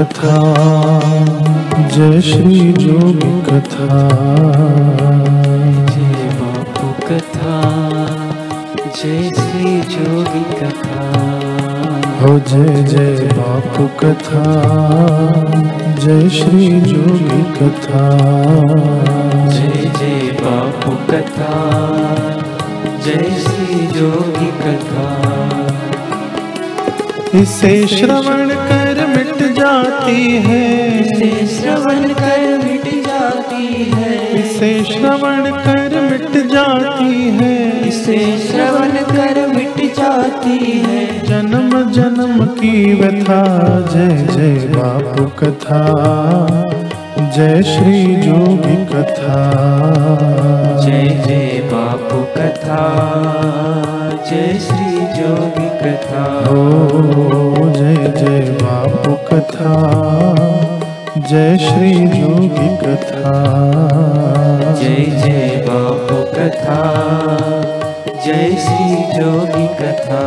कथा 0.00 0.36
जय 1.94 2.20
श्री 2.20 2.72
जोगी 2.72 3.32
कथा। 3.40 3.88
जय 5.86 6.14
बापू 6.38 6.88
कथा 7.06 7.56
जय 8.96 9.30
श्री 9.30 9.80
जोगी 9.80 10.44
कथा। 10.60 11.04
हो 12.20 12.32
जय 12.38 12.82
जय 12.82 13.28
बापू 13.32 13.86
कथा 14.00 14.44
जय 16.04 16.28
श्री 16.28 16.80
जोगी 16.80 17.42
कथा। 17.52 18.04
जय 19.48 19.90
जय 20.00 20.36
बापू 20.40 20.92
कथा 21.12 21.52
जय 23.04 23.36
श्री 23.40 23.86
जोगी 23.86 24.50
कथा। 24.62 25.08
इसे 27.34 27.86
श्रवण 27.86 28.48
कर 28.48 28.79
जाती 30.00 30.36
है। 30.36 31.00
इसे 31.00 31.46
श्रवण 31.46 32.08
कर 32.08 32.58
मिट 32.58 32.84
जाती 33.06 33.84
है। 33.84 34.40
इसे 34.40 34.84
श्रवण 34.84 35.50
कर 35.50 36.00
मिट 36.00 36.46
जाती 36.46 37.30
है। 37.30 37.88
इसे 37.88 38.18
श्रवण 38.38 38.90
कर 38.90 39.46
मिट 39.46 39.94
जाती 39.96 40.58
है। 40.78 41.26
जन्म 41.26 41.90
जन्म 41.90 42.44
की 42.46 42.94
व्यथा 42.94 43.42
जय 43.92 44.16
जय 44.36 44.66
बापू 44.68 45.24
कथा 45.24 45.82
जय 47.36 47.62
श्री 47.62 48.16
जोगी 48.16 48.76
कथा। 48.86 49.38
जय 50.86 51.08
जय 51.26 51.70
बापू 51.72 52.22
कथा 52.36 52.82
जय 54.30 54.58
श्री 54.58 55.00
जोगी 55.16 55.68
कथा। 55.82 56.24
ओ 56.50 57.49
जय 61.30 61.56
श्री 61.58 61.92
जोगी 62.08 62.68
कथा 62.78 63.32
जय 64.80 65.04
जय 65.20 65.64
बापू 65.66 66.16
कथा 66.32 66.78
जय 68.24 68.56
श्री 68.64 68.96
जोगी 69.18 69.66
कथा 69.80 70.20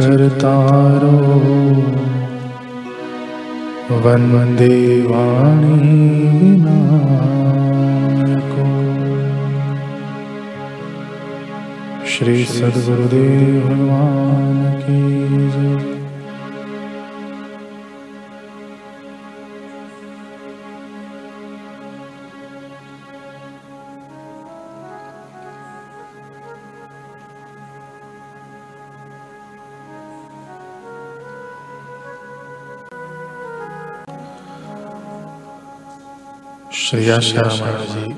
कर्तारो। 0.00 1.16
वन्दे 4.04 4.76
वाणी 5.06 5.76
विनायको 6.40 7.46
श्री 12.12 12.36
सद्गुरुदेव 12.44 13.60
भगवान 13.68 14.60
की 14.82 15.00
जय 15.54 15.99
श्री 36.90 37.06
महाराज 37.06 37.88
जी 37.88 38.14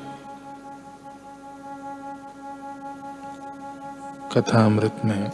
कथा 4.32 4.64
अमृत 4.66 5.00
में 5.04 5.30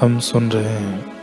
हम 0.00 0.18
सुन 0.26 0.50
रहे 0.50 0.72
हैं 0.74 1.14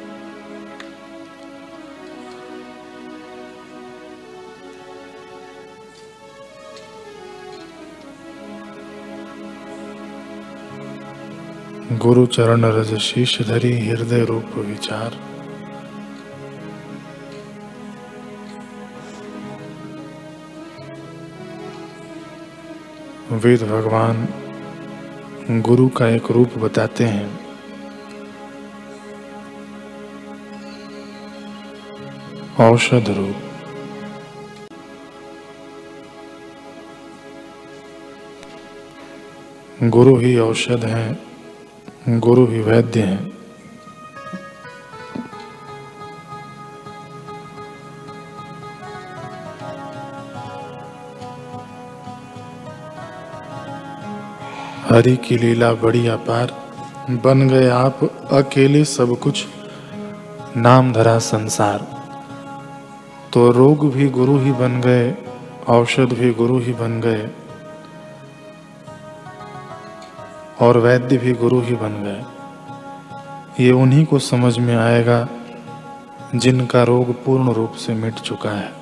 गुरु 12.00 12.26
चरण 12.28 12.66
रज 12.72 12.98
शीश 13.02 13.38
धरी 13.48 13.78
हृदय 13.80 14.26
रूप 14.26 14.58
विचार 14.58 15.33
वेद 23.34 23.64
भगवान 23.64 24.28
गुरु 25.62 25.90
का 25.90 26.08
एक 26.08 26.32
रूप 26.32 26.58
बताते 26.58 27.04
हैं। 27.04 27.40
औषध 32.60 33.06
रूप। 33.18 33.36
गुरु 39.84 40.16
ही 40.16 40.38
औषध 40.40 40.86
हैं, 40.86 41.20
गुरु 42.20 42.48
ही 42.48 42.60
वैद्य 42.60 43.02
हैं। 43.02 43.33
हरि 54.94 55.18
की 55.18 55.38
लीला 55.38 55.74
बड़ी 55.74 56.08
अपार। 56.08 56.54
बन 57.10 57.50
गए 57.50 57.70
आप 57.70 58.00
अकेले 58.32 58.86
सब 58.86 59.20
कुछ। 59.20 59.46
नाम 60.58 60.94
धरा 60.94 61.20
संसार। 61.20 61.88
तो 63.34 63.52
रोग 63.52 63.94
भी 63.94 64.10
गुरु 64.10 64.38
ही 64.38 64.52
बन 64.52 64.82
गए, 64.82 65.16
औषध 65.68 66.04
भी 66.04 66.34
गुरु 66.34 66.60
ही 66.60 66.74
बन 66.74 67.02
गए। 67.02 67.30
और 70.62 70.78
वैद्य 70.78 71.18
भी 71.18 71.34
गुरु 71.34 71.62
ही 71.62 71.76
बन 71.76 72.04
गए। 72.04 72.24
ये 73.66 73.72
उन्हीं 73.72 74.06
को 74.06 74.20
समझ 74.20 74.60
में 74.60 74.76
आएगा, 74.76 75.28
जिनका 76.36 76.84
रोग 76.84 77.26
पूर्ण 77.26 77.54
रूप 77.54 77.72
से 77.72 77.94
मिट 77.94 78.14
चुका 78.14 78.50
है। 78.50 78.74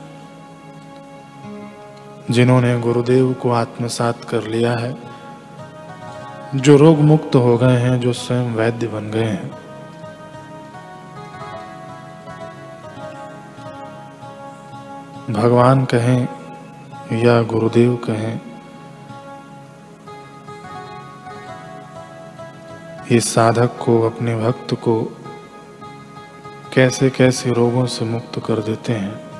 जिन्होंने 2.31 2.79
गुरुदेव 2.79 3.33
को 3.33 3.51
आत्मसात 3.51 4.23
कर 4.23 4.43
लिया 4.43 4.73
है। 4.73 5.10
जो 6.55 6.77
रोग 6.77 6.99
मुक्त 6.99 7.35
हो 7.35 7.57
गए 7.57 7.77
हैं, 7.77 7.99
जो 7.99 8.13
स्वयं 8.13 8.53
वैद्य 8.53 8.87
बन 8.87 9.11
गए 9.11 9.23
हैं। 9.23 9.51
भगवान 15.31 15.85
कहें 15.85 16.27
या 17.13 17.41
गुरुदेव 17.41 17.95
कहें 17.95 18.41
इस 23.11 23.33
साधक 23.33 23.77
को, 23.81 24.01
अपने 24.01 24.35
भक्त 24.35 24.73
को 24.73 25.03
कैसे 26.73 27.09
कैसे 27.09 27.51
रोगों 27.51 27.85
से 27.85 28.05
मुक्त 28.05 28.39
कर 28.45 28.61
देते 28.61 28.93
हैं? 28.93 29.30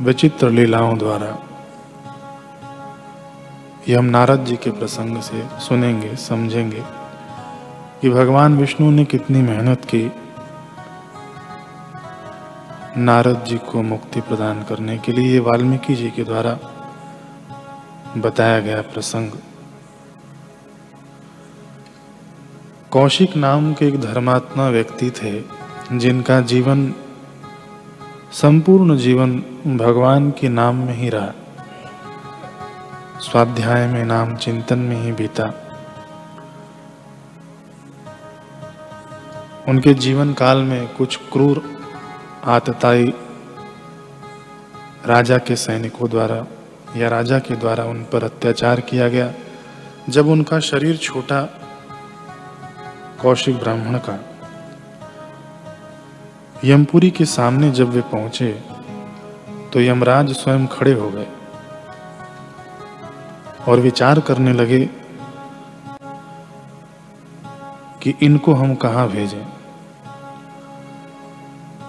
विचित्र 0.00 0.48
लीलाओं 0.50 0.98
द्वारा 0.98 1.28
ये 3.88 3.94
हम 3.94 4.04
नारद 4.04 4.44
जी 4.44 4.56
के 4.56 4.70
प्रसंग 4.70 5.20
से 5.22 5.42
सुनेंगे, 5.60 6.16
समझेंगे 6.16 6.82
कि 8.00 8.10
भगवान 8.10 8.56
विष्णु 8.56 8.90
ने 8.90 9.04
कितनी 9.04 9.42
मेहनत 9.42 9.84
की 9.84 10.10
नारद 12.96 13.44
जी 13.44 13.58
को 13.58 13.82
मुक्ति 13.82 14.20
प्रदान 14.20 14.62
करने 14.62 14.98
के 14.98 15.12
लिए। 15.12 15.32
ये 15.32 15.38
वाल्मीकि 15.38 15.94
जी 15.94 16.10
के 16.10 16.24
द्वारा 16.24 16.58
बताया 18.16 18.60
गया 18.60 18.80
प्रसंग। 18.82 19.30
कौशिक 22.90 23.36
नाम 23.36 23.72
के 23.74 23.88
एक 23.88 24.00
धर्मात्मा 24.00 24.68
व्यक्ति 24.68 25.10
थे, 25.10 25.42
जिनका 25.92 26.40
जीवन 26.40 26.86
संपूर्ण 28.32 28.96
जीवन 28.96 29.38
भगवान 29.76 30.30
के 30.30 30.48
नाम 30.48 30.76
में 30.76 30.94
ही 30.94 31.08
रहा। 31.08 31.32
स्वाध्याय 33.20 33.86
में 33.86 34.04
नाम 34.04 34.36
चिंतन 34.36 34.78
में 34.78 35.02
ही 35.02 35.12
बीता। 35.12 35.44
उनके 39.68 39.94
जीवन 39.94 40.32
काल 40.32 40.58
में 40.58 40.94
कुछ 40.94 41.16
क्रूर, 41.16 41.62
आतताई 42.44 43.14
राजा 45.06 45.38
के 45.38 45.56
सैनिकों 45.56 46.10
द्वारा 46.10 46.46
या 46.96 47.08
राजा 47.08 47.38
के 47.38 47.56
द्वारा 47.56 47.84
उन 47.84 48.02
पर 48.02 48.24
अत्याचार 48.24 48.80
किया 48.80 49.08
गया, 49.08 49.32
जब 50.08 50.26
उनका 50.26 50.60
शरीर 50.60 50.96
छोटा 50.96 51.42
कौशिक 53.22 53.58
ब्राह्मण 53.58 53.98
का। 53.98 54.35
यमपुरी 56.66 57.10
के 57.10 57.24
सामने 57.24 57.70
जब 57.70 57.90
वे 57.90 58.00
पहुँचे 58.02 58.50
तो 59.72 59.80
यमराज 59.80 60.32
स्वयं 60.32 60.66
खड़े 60.66 60.92
हो 60.92 61.10
गए 61.10 61.26
और 63.68 63.80
विचार 63.80 64.20
करने 64.20 64.52
लगे 64.52 64.78
कि 68.02 68.14
इनको 68.22 68.54
हम 68.54 68.74
कहा 68.74 69.06
भेजें। 69.06 69.46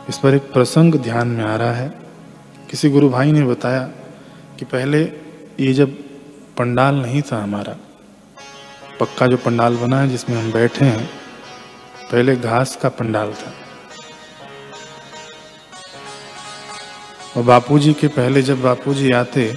इस 0.10 0.18
पर 0.18 0.36
एक 0.36 0.52
प्रसंग 0.54 0.96
ध्यान 0.96 1.28
में 1.28 1.44
आ 1.46 1.56
रहा 1.56 1.74
है। 1.74 1.90
किसी 2.70 2.90
गुरु 2.90 3.10
भाई 3.10 3.32
ने 3.32 3.44
बताया 3.46 3.84
कि 4.60 4.66
पहले 4.66 5.02
ये 5.60 5.74
जब 5.74 5.94
पंडाल 6.58 6.96
नहीं 6.96 7.22
था 7.22 7.44
हमारा, 7.44 7.76
पक्का 9.00 9.28
जो 9.28 9.38
पंडाल 9.38 9.78
बना 9.78 10.00
है 10.02 10.10
जिसमें 10.10 10.38
हम 10.38 10.52
बैठे 10.52 10.86
हैं, 10.86 11.06
पहले 12.12 12.36
घास 12.36 12.76
का 12.76 12.90
पंडाल 12.90 13.34
था। 13.34 13.54
और 17.38 17.44
बापूजी 17.44 17.94
के 17.94 18.08
पहले 18.08 18.42
जब 18.42 18.62
बापूजी 18.62 19.12
आते 19.12 19.56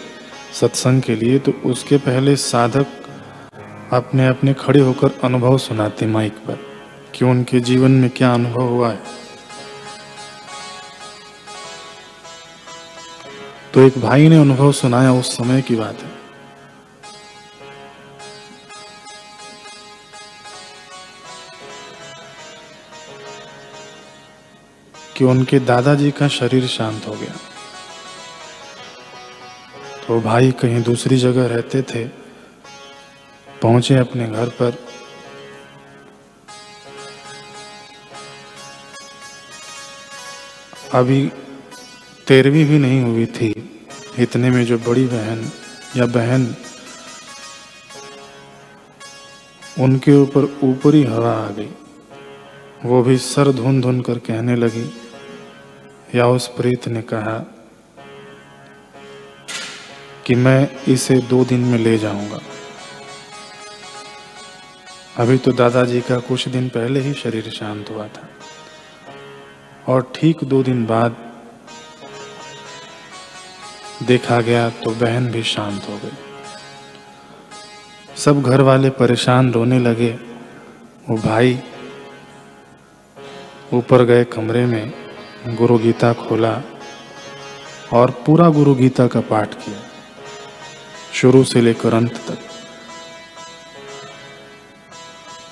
सत्संग 0.60 1.02
के 1.02 1.14
लिए 1.14 1.38
तो 1.38 1.52
उसके 1.52 1.96
पहले 1.96 2.36
साधक 2.36 2.86
अपने 3.92 4.26
अपने 4.26 4.54
खड़े 4.54 4.80
होकर 4.80 5.10
अनुभव 5.24 5.58
सुनाते 5.58 6.06
माइक 6.06 6.32
पर, 6.32 6.58
कि 7.14 7.24
उनके 7.24 7.60
जीवन 7.60 7.90
में 7.90 8.10
क्या 8.10 8.34
अनुभव 8.34 8.62
हुआ 8.62 8.90
है। 8.90 8.98
तो 13.74 13.80
एक 13.80 13.98
भाई 13.98 14.28
ने 14.28 14.40
अनुभव 14.40 14.72
सुनाया 14.72 15.12
उस 15.12 15.36
समय 15.36 15.62
की 15.62 15.76
बात 15.76 16.02
है। 16.02 16.20
कि 25.16 25.24
उनके 25.24 25.58
दादाजी 25.58 26.10
का 26.10 26.28
शरीर 26.28 26.66
शांत 26.66 27.06
हो 27.08 27.12
गया। 27.12 27.49
तो 30.10 30.20
भाई 30.20 30.50
कहीं 30.50 30.82
दूसरी 30.82 31.16
जगह 31.16 31.46
रहते 31.46 31.80
थे, 31.82 32.04
पहुँचे 33.62 33.96
अपने 33.96 34.26
घर 34.26 34.48
पर। 34.60 34.78
अभी 40.94 41.20
तेरहवीं 42.28 42.64
भी 42.64 42.78
नहीं 42.78 43.00
हुई 43.02 43.26
थी, 43.28 43.50
इतने 44.18 44.50
में 44.50 44.64
जो 44.64 44.78
बड़ी 44.78 45.06
बहन 45.06 45.46
या 45.96 46.06
बहन, 46.08 46.54
उनके 49.80 50.16
ऊपर 50.16 50.50
ऊपरी 50.64 51.04
हवा 51.04 51.34
आ 51.34 51.48
गई। 51.50 51.70
वो 52.84 53.02
भी 53.02 53.16
सर 53.20 53.52
धुन 53.52 53.80
धुन 53.80 54.00
कर 54.00 54.18
कहने 54.26 54.56
लगी, 54.56 54.86
या 56.14 56.26
उस 56.28 56.48
प्रीत 56.56 56.88
ने 56.88 57.02
कहा 57.04 57.38
कि 60.30 60.34
मैं 60.34 60.68
इसे 60.88 61.18
दो 61.18 61.44
दिन 61.44 61.60
में 61.60 61.78
ले 61.78 61.98
जाऊँगा। 61.98 62.40
अभी 65.16 65.38
तो 65.38 65.52
दादाजी 65.52 66.00
का 66.00 66.18
कुछ 66.18 66.48
दिन 66.48 66.68
पहले 66.68 67.00
ही 67.00 67.14
शरीर 67.14 67.50
शांत 67.50 67.90
हुआ 67.90 68.06
था। 68.08 68.28
और 69.88 70.12
ठीक 70.14 70.44
दो 70.44 70.62
दिन 70.62 70.86
बाद 70.86 71.16
देखा 74.02 74.40
गया 74.40 74.70
तो 74.70 74.90
बहन 74.90 75.30
भी 75.30 75.42
शांत 75.42 75.82
हो 75.88 75.96
गई। 75.96 76.16
सब 78.16 78.42
घर 78.42 78.60
वाले 78.60 78.90
परेशान 78.90 79.52
रोने 79.52 79.78
लगे। 79.78 80.10
वो 81.10 81.16
भाई 81.16 81.60
ऊपर 83.72 84.04
गए 84.04 84.24
कमरे 84.24 84.66
में 84.66 84.92
गुरु 85.48 85.78
गीता 85.78 86.12
खोला 86.12 86.62
और 87.92 88.10
पूरा 88.10 88.48
गुरु 88.48 88.74
गीता 88.74 89.06
का 89.06 89.20
पाठ 89.20 89.54
किया। 89.54 89.89
शुरू 91.14 91.44
से 91.44 91.60
लेकर 91.60 91.94
अंत 91.94 92.16
तक। 92.16 92.38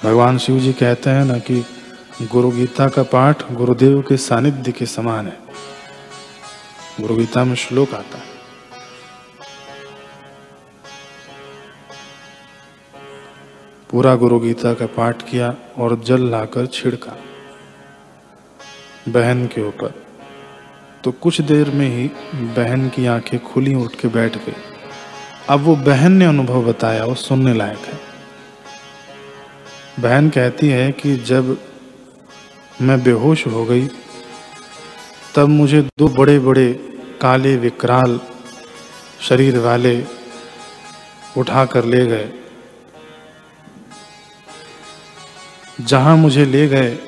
भगवान 0.05 0.39
शिव 0.39 0.59
जी 0.59 0.73
कहते 0.73 1.11
हैं 1.11 1.25
ना 1.25 1.39
कि 1.39 1.67
गुरु 2.23 2.51
गीता 2.51 2.89
का 2.89 3.03
पाठ 3.03 3.53
गुरुदेव 3.53 4.03
के 4.03 4.17
सानिध्य 4.17 4.73
के 4.73 4.87
समान 4.87 5.27
है। 5.27 5.41
गुरु 7.01 7.17
गीता 7.17 7.45
में 7.45 7.55
श्लोक 7.55 7.95
आता 7.95 8.19
है। 8.19 8.25
पूरा 13.91 14.15
गुरु 14.15 14.39
गीता 14.39 14.75
का 14.75 14.87
पाठ 14.87 15.31
किया 15.31 15.55
और 15.79 16.01
जल 16.01 16.31
लाकर 16.31 16.67
छिड़का 16.67 17.17
बहन 19.09 19.47
के 19.47 19.69
ऊपर। 19.69 19.95
तो 21.05 21.13
कुछ 21.13 21.41
देर 21.41 21.71
में 21.71 21.89
ही 21.89 22.09
बहन 22.35 22.89
की 22.89 23.07
आँखें 23.07 23.45
खुली 23.45 23.75
उठ 23.75 23.95
के 23.95 24.09
बैठ 24.09 24.37
गई। 24.37 24.68
अब 25.51 25.61
वो 25.61 25.77
बहन 25.77 26.13
ने 26.13 26.25
अनुभव 26.25 26.63
बताया, 26.63 27.05
वो 27.05 27.15
सुनने 27.15 27.55
लायक 27.55 27.79
है। 27.79 27.99
बहन 30.01 30.29
कहती 30.31 30.69
है 30.69 30.91
कि 30.93 31.17
जब 31.17 31.57
मैं 32.83 33.03
बेहोश 33.03 33.47
हो 33.47 33.65
गई, 33.65 33.87
तब 35.35 35.49
मुझे 35.49 35.83
दो 35.99 36.09
बड़े 36.09 36.39
बड़े 36.39 36.73
काले 37.21 37.57
विकराल 37.57 38.21
शरीर 39.21 39.59
वाले 39.59 40.05
उठा 41.37 41.65
कर 41.65 41.85
ले 41.85 42.07
गए। 42.07 42.29
जहाँ 45.81 46.17
मुझे 46.17 46.45
ले 46.45 46.67
गए, 46.69 46.99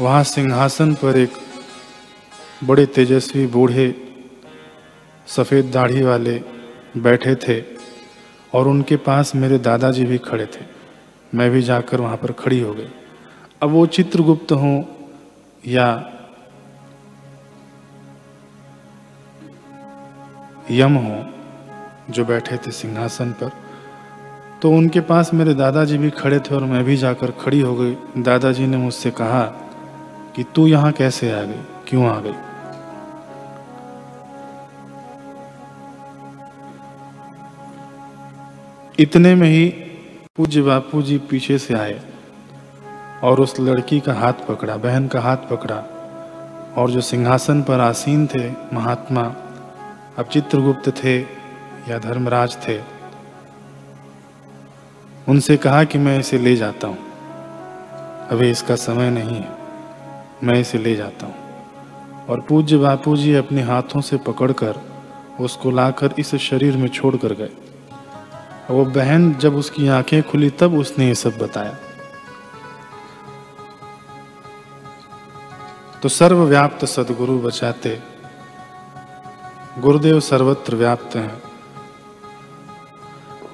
वहाँ 0.00 0.24
सिंहासन 0.24 0.94
पर 0.94 1.18
एक 1.18 1.32
बड़े 2.64 2.86
तेजस्वी 2.86 3.46
बूढ़े 3.46 3.94
सफ़ेद 5.26 5.70
दाढ़ी 5.70 6.02
वाले 6.02 6.61
बैठे 6.96 7.34
थे 7.34 7.62
और 8.54 8.68
उनके 8.68 8.96
पास 8.96 9.34
मेरे 9.34 9.58
दादाजी 9.58 10.04
भी 10.04 10.18
खड़े 10.18 10.46
थे। 10.46 10.64
मैं 11.34 11.50
भी 11.50 11.62
जाकर 11.62 12.00
वहाँ 12.00 12.16
पर 12.16 12.32
खड़ी 12.32 12.60
हो 12.60 12.74
गई। 12.74 12.88
अब 13.62 13.70
वो 13.70 13.86
चित्रगुप्त 13.86 14.52
हों 14.52 14.82
या 15.66 16.08
यम 20.70 20.94
हो 20.94 21.24
जो 22.10 22.24
बैठे 22.24 22.56
थे 22.56 22.70
सिंहासन 22.70 23.32
पर 23.32 23.50
तो 24.62 24.70
उनके 24.70 25.00
पास 25.00 25.34
मेरे 25.34 25.54
दादाजी 25.54 25.98
भी 25.98 26.10
खड़े 26.10 26.38
थे 26.38 26.54
और 26.54 26.64
मैं 26.64 26.84
भी 26.84 26.96
जाकर 26.96 27.30
खड़ी 27.30 27.60
हो 27.60 27.74
गई। 27.76 28.22
दादाजी 28.22 28.66
ने 28.66 28.76
मुझसे 28.76 29.10
कहा 29.10 29.42
कि 30.36 30.44
तू 30.54 30.66
यहाँ 30.66 30.92
कैसे 30.92 31.32
आ 31.32 31.42
गई? 31.42 31.60
क्यों 31.88 32.06
आ 32.06 32.20
गई? 32.20 32.51
इतने 38.98 39.34
में 39.34 39.48
ही 39.48 39.68
पूज्य 40.36 40.62
बापू 40.62 41.00
जी 41.02 41.16
पीछे 41.30 41.56
से 41.58 41.74
आए 41.74 42.00
और 43.22 43.40
उस 43.40 43.58
लड़की 43.60 44.00
का 44.00 44.14
हाथ 44.14 44.46
पकड़ा, 44.48 44.76
बहन 44.76 45.06
का 45.08 45.20
हाथ 45.20 45.36
पकड़ा 45.50 45.76
और 46.76 46.90
जो 46.90 47.00
सिंहासन 47.00 47.62
पर 47.62 47.80
आसीन 47.80 48.26
थे, 48.26 48.50
महात्मा 48.72 49.22
अब 50.18 50.28
चित्रगुप्त 50.32 50.88
थे 51.04 51.18
या 51.18 51.98
धर्मराज 51.98 52.56
थे, 52.68 52.78
उनसे 55.28 55.56
कहा 55.56 55.82
कि 55.84 55.98
मैं 55.98 56.18
इसे 56.18 56.38
ले 56.38 56.54
जाता 56.56 56.88
हूँ। 56.88 56.98
अभी 58.30 58.50
इसका 58.50 58.76
समय 58.76 59.10
नहीं 59.10 59.36
है, 59.36 59.48
मैं 60.44 60.60
इसे 60.60 60.78
ले 60.78 60.94
जाता 60.96 61.26
हूँ। 61.26 62.26
और 62.26 62.40
पूज्य 62.40 62.76
बापू 62.76 63.16
जी 63.16 63.34
अपने 63.34 63.62
हाथों 63.62 64.00
से 64.00 64.16
पकड़कर 64.26 64.80
उसको 65.40 65.70
लाकर 65.70 66.14
इस 66.18 66.34
शरीर 66.34 66.76
में 66.76 66.88
छोड़ 66.88 67.16
कर 67.16 67.32
गए। 67.32 67.50
वो 68.70 68.84
बहन 68.84 69.32
जब 69.34 69.56
उसकी 69.56 69.88
आँखें 69.88 70.22
खुली, 70.22 70.50
तब 70.50 70.74
उसने 70.74 71.06
ये 71.06 71.14
सब 71.14 71.38
बताया। 71.38 71.76
तो 76.02 76.08
सर्वव्याप्त 76.08 76.84
सदगुरु 76.84 77.38
बचाते, 77.38 78.00
गुरुदेव 79.78 80.20
सर्वत्र 80.20 80.76
व्याप्त 80.76 81.16
हैं। 81.16 81.42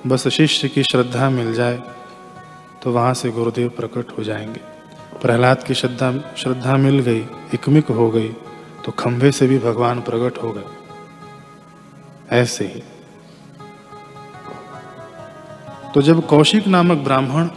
बस 0.07 0.29
शिष्य 0.29 0.69
की 0.69 0.83
श्रद्धा 0.83 1.29
मिल 1.31 1.53
जाए 1.55 1.83
तो 2.83 2.93
वहाँ 2.93 3.15
से 3.15 3.31
गुरुदेव 3.31 3.69
प्रकट 3.69 4.19
हो 4.19 4.25
जाएँगे। 4.25 4.61
प्रहलाद 5.21 5.63
की 5.63 5.75
श्रद्धा 5.75 6.13
श्रद्धा 6.37 6.77
मिल 6.77 6.99
गई 7.01 7.27
इकमिक 7.55 7.91
हो 7.91 8.11
गई 8.11 8.29
तो 8.85 8.93
खंभे 8.93 9.33
से 9.33 9.47
भी 9.47 9.59
भगवान 9.59 10.01
प्रकट 10.01 10.43
हो 10.43 10.53
गए। 10.53 12.37
ऐसे 12.37 12.67
ही। 12.67 12.83
तो 15.95 16.03
जब 16.03 16.27
कौशिक 16.27 16.67
नामक 16.67 16.99
ब्राह्मण 16.99 17.49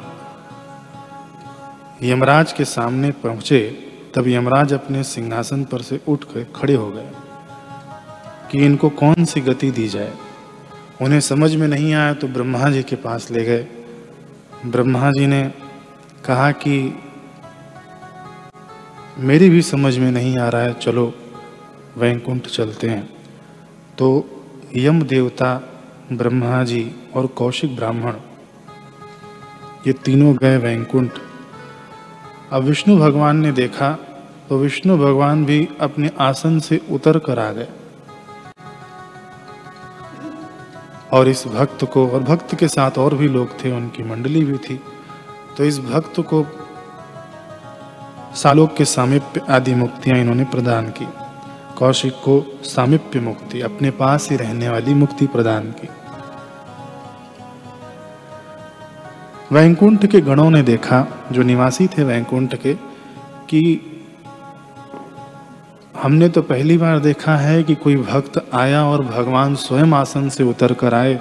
यमराज 2.03 2.53
के 2.53 2.65
सामने 2.65 3.11
पहुँचे, 3.11 3.59
तब 4.15 4.27
यमराज 4.27 4.73
अपने 4.73 5.03
सिंहासन 5.03 5.63
पर 5.63 5.81
से 5.81 5.99
उठ 6.07 6.23
कर 6.23 6.47
खड़े 6.55 6.73
हो 6.73 6.91
गए 6.91 7.11
कि 8.51 8.65
इनको 8.65 8.89
कौन 8.89 9.25
सी 9.25 9.41
गति 9.41 9.71
दी 9.71 9.87
जाए। 9.87 10.13
उन्हें 11.01 11.19
समझ 11.19 11.55
में 11.55 11.67
नहीं 11.67 11.93
आया 11.93 12.13
तो 12.13 12.27
ब्रह्मा 12.27 12.69
जी 12.69 12.83
के 12.83 12.95
पास 12.95 13.31
ले 13.31 13.43
गए। 13.43 13.67
ब्रह्मा 14.65 15.11
जी 15.11 15.27
ने 15.27 15.53
कहा 16.25 16.51
कि, 16.51 16.99
मेरी 19.17 19.49
भी 19.49 19.61
समझ 19.61 19.97
में 19.97 20.11
नहीं 20.11 20.37
आ 20.37 20.49
रहा 20.49 20.61
है, 20.61 20.73
चलो 20.73 21.13
वैकुंठ 21.97 22.47
चलते 22.47 22.89
हैं। 22.89 23.09
तो 23.97 24.25
यम 24.75 25.01
देवता 25.01 25.70
ब्रह्मा 26.11 26.63
जी 26.63 26.95
और 27.15 27.25
कौशिक 27.27 27.75
ब्राह्मण। 27.75 28.13
ये 29.87 29.93
तीनों 29.93 30.35
गए 30.35 30.57
वैकुंठ। 30.57 31.11
अब 32.51 32.63
विष्णु 32.63 32.97
भगवान 32.97 33.37
ने 33.37 33.51
देखा 33.51 33.91
तो 34.49 34.57
विष्णु 34.57 34.97
भगवान 34.97 35.45
भी 35.45 35.67
अपने 35.81 36.11
आसन 36.19 36.59
से 36.59 36.81
उतर 36.91 37.19
कर 37.19 37.39
आ 37.39 37.51
गए। 37.51 37.67
और 41.13 41.27
इस 41.27 41.47
भक्त 41.47 41.85
को, 41.85 42.07
और 42.07 42.23
भक्त 42.23 42.55
के 42.55 42.67
साथ 42.67 42.97
और 42.97 43.15
भी 43.15 43.27
लोग 43.27 43.63
थे, 43.63 43.71
उनकी 43.71 44.03
मंडली 44.03 44.43
भी 44.43 44.57
थी। 44.57 44.79
तो 45.57 45.63
इस 45.63 45.79
भक्त 45.79 46.19
को 46.19 46.45
सालोक 48.35 48.75
के 48.75 48.85
सामिप्य 48.85 49.41
आदि 49.49 49.75
मुक्तियाँ 49.75 50.17
इन्होंने 50.17 50.43
प्रदान 50.43 50.89
की। 50.89 51.07
कौशिक 51.77 52.13
को 52.13 52.59
सामिप्य 52.63 53.19
मुक्ति, 53.19 53.61
अपने 53.61 53.91
पास 53.91 54.29
ही 54.29 54.35
रहने 54.35 54.69
वाली 54.69 54.93
मुक्ति 54.93 55.27
प्रदान 55.27 55.71
की। 55.71 55.87
वैकुंठ 59.51 60.05
के 60.05 60.19
गणों 60.21 60.49
ने 60.51 60.61
देखा, 60.61 61.05
जो 61.31 61.43
निवासी 61.43 61.87
थे 61.87 62.03
वैकुंठ 62.03 62.55
के, 62.55 62.73
कि 62.73 63.61
हमने 65.95 66.29
तो 66.29 66.41
पहली 66.41 66.77
बार 66.77 66.99
देखा 66.99 67.35
है 67.35 67.63
कि 67.63 67.75
कोई 67.75 67.95
भक्त 67.95 68.37
आया 68.53 68.83
और 68.85 69.01
भगवान 69.05 69.55
स्वयं 69.55 69.93
आसन 69.93 70.29
से 70.29 70.43
उतर 70.43 70.73
कर 70.73 70.93
आए 70.93 71.19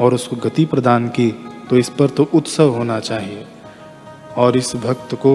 और 0.00 0.14
उसको 0.14 0.36
गति 0.36 0.64
प्रदान 0.64 1.08
की 1.08 1.30
तो 1.70 1.76
इस 1.76 1.88
पर 1.88 2.08
तो 2.08 2.28
उत्सव 2.34 2.68
होना 2.68 2.98
चाहिए 3.00 3.46
और 4.36 4.56
इस 4.56 4.74
भक्त 4.76 5.14
को 5.14 5.32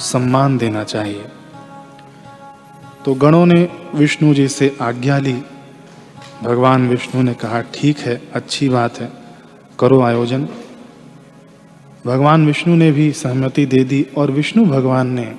सम्मान 0.00 0.58
देना 0.58 0.84
चाहिए। 0.84 1.24
तो 3.04 3.14
गणों 3.14 3.44
ने 3.46 3.68
विष्णु 3.94 4.34
जी 4.34 4.48
से 4.48 4.76
आज्ञा 4.80 5.18
ली। 5.18 5.42
भगवान 6.42 6.88
विष्णु 6.88 7.22
ने 7.22 7.34
कहा, 7.34 7.60
ठीक 7.74 7.98
है, 7.98 8.20
अच्छी 8.34 8.68
बात 8.68 8.98
है, 9.00 9.12
करो 9.78 10.00
आयोजन। 10.00 10.48
भगवान 12.06 12.46
विष्णु 12.46 12.76
ने 12.76 12.92
भी 12.92 13.12
सहमति 13.12 13.66
दे 13.66 13.84
दी 13.84 14.06
और 14.16 14.30
विष्णु 14.30 14.64
भगवान 14.64 15.06
ने, 15.06 15.36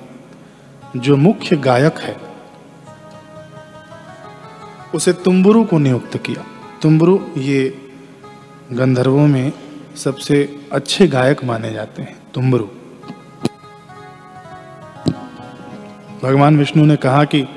जो 0.96 1.16
मुख्य 1.16 1.56
गायक 1.56 1.98
है, 1.98 2.16
उसे 4.94 5.12
तुम्बुरु 5.12 5.64
को 5.64 5.78
नियुक्त 5.78 6.16
किया। 6.16 6.44
तुम्बुरु 6.82 7.20
ये 7.36 7.78
गंधर्वों 8.72 9.26
में 9.26 9.52
सबसे 9.96 10.60
अच्छे 10.72 11.06
गायक 11.06 11.44
माने 11.44 11.72
जाते 11.72 12.02
हैं, 12.02 12.16
तुम्बुरु। 12.34 12.64
भगवान 16.22 16.58
विष्णु 16.58 16.84
ने 16.84 16.96
कहा 16.96 17.24
कि 17.24 17.48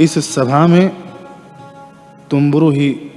इस 0.00 0.34
सभा 0.34 0.66
में 0.66 0.96
तुम्बुरु 2.30 2.70
ही 2.70 3.10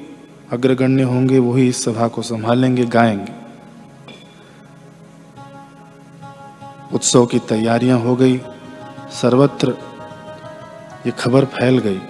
अग्रगण्य 0.52 1.04
होंगे 1.04 1.40
वही 1.40 1.68
इस 1.68 1.84
सभा 1.84 2.08
को 2.08 2.22
संभालेंगे, 2.22 2.86
गाएँगे। 2.86 3.41
उत्सव 7.02 7.26
की 7.26 7.40
तैयारियाँ 7.40 8.00
हो 8.00 8.16
गई। 8.16 8.38
सर्वत्र 9.12 9.74
ये 11.06 11.12
खबर 11.12 11.46
फैल 11.46 11.78
गई। 11.78 12.02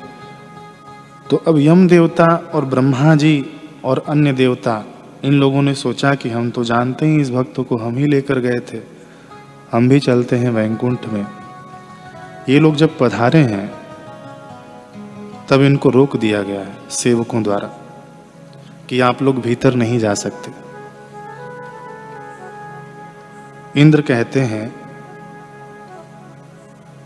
तो 1.30 1.38
अब 1.38 1.60
यम 1.60 1.88
देवता 1.88 2.26
और 2.54 2.66
ब्रह्मा 2.66 3.16
जी 3.16 3.46
और 3.84 4.04
अन्य 4.08 4.34
देवता, 4.34 4.84
इन 5.24 5.34
लोगों 5.34 5.62
ने 5.62 5.76
सोचा 5.76 6.16
कि 6.16 6.30
हम 6.30 6.50
तो 6.50 6.64
जानते 6.64 7.06
ही 7.06 7.22
इस 7.22 7.32
भक्त 7.32 7.60
को 7.60 7.78
हम 7.78 7.96
ही 7.96 8.08
लेकर 8.08 8.40
गए 8.40 8.60
थे। 8.60 8.82
हम 9.72 9.90
भी 9.90 10.00
चलते 10.00 10.36
हैं 10.36 10.50
वैकुंठ 10.50 11.06
में। 11.06 11.26
ये 12.50 12.60
लोग 12.60 12.76
जब 12.76 12.98
पधारे 12.98 13.40
हैं, 13.40 13.72
तब 15.50 15.62
इनको 15.62 15.90
रोक 15.90 16.18
दिया 16.18 16.44
गया 16.44 16.62
है 16.62 16.76
सेवकों 16.90 17.44
द्वारा 17.44 17.68
कि 18.90 19.00
आप 19.00 19.22
लोग 19.22 19.42
भीतर 19.42 19.76
नहीं 19.76 20.00
जा 20.00 20.14
सकते। 20.14 20.52
इंद्र 23.82 24.02
कहते 24.02 24.40
हैं 24.42 24.81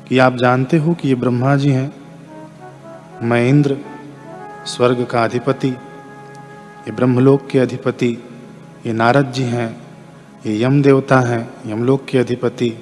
कि 0.08 0.18
आप 0.18 0.36
जानते 0.36 0.78
हो 0.78 0.94
कि 0.94 1.08
ये 1.08 1.16
ब्रह्मा 1.16 1.56
जी 1.56 1.70
हैं। 1.70 1.94
मैं 3.22 3.50
इंद्र 3.50 3.78
स्वर्ग 4.66 5.06
का 5.06 5.24
अधिपति, 5.24 5.68
ये 5.68 6.92
ब्रह्मलोक 6.92 7.48
के 7.48 7.60
अधिपति, 7.60 8.24
ये 8.86 8.94
नारद 8.94 9.32
जी 9.32 9.44
हैं, 9.44 9.82
ये 10.46 10.64
यम 10.64 10.82
देवता 10.82 11.20
हैं, 11.20 11.54
यमलोक 11.68 12.06
के 12.06 12.18
अधिपति। 12.18 12.74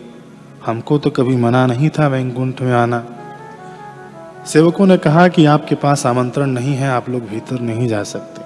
हमको 0.65 0.97
तो 0.97 1.09
कभी 1.09 1.35
मना 1.35 1.65
नहीं 1.65 1.89
था 1.89 2.07
वैकुंठ 2.07 2.61
में 2.61 2.73
आना। 2.73 3.05
सेवकों 4.47 4.87
ने 4.87 4.97
कहा 4.97 5.27
कि 5.27 5.45
आपके 5.45 5.75
पास 5.75 6.05
आमंत्रण 6.05 6.45
नहीं 6.45 6.75
है, 6.75 6.89
आप 6.89 7.09
लोग 7.09 7.21
भीतर 7.29 7.59
नहीं 7.59 7.87
जा 7.87 8.03
सकते। 8.03 8.41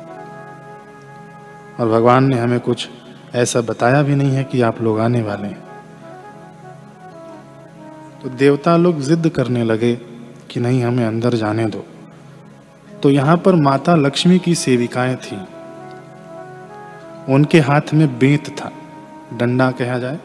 और 1.84 1.90
भगवान 1.90 2.24
ने 2.24 2.40
हमें 2.40 2.60
कुछ 2.60 2.90
ऐसा 3.36 3.62
बताया 3.62 4.04
भी 4.04 4.16
नहीं 4.16 4.32
है 4.32 4.44
कि 4.44 4.62
आप 4.62 4.82
लोग 4.82 5.00
आने 5.00 5.22
वाले 5.22 5.48
हैं। 5.48 5.67
तो 8.28 8.34
देवता 8.34 8.78
लोग 8.78 9.02
जिद 9.02 9.30
करने 9.30 9.64
लगे 9.64 9.96
कि 10.50 10.60
नहीं, 10.60 10.84
हमें 10.84 11.06
अंदर 11.06 11.34
जाने 11.34 11.66
दो। 11.66 11.86
तो 13.04 13.10
यहाँ 13.10 13.38
पर 13.38 13.56
माता 13.56 13.96
लक्ष्मी 13.96 14.40
की 14.40 14.56
सेविकाएँ 14.56 15.16
थी। 15.16 15.38
उनके 17.34 17.60
हाथ 17.60 17.82
में 17.94 18.20
बेत 18.20 18.50
था, 18.50 18.72
डंडा 19.34 19.72
कहा 19.72 20.00
जाए। 20.00 20.20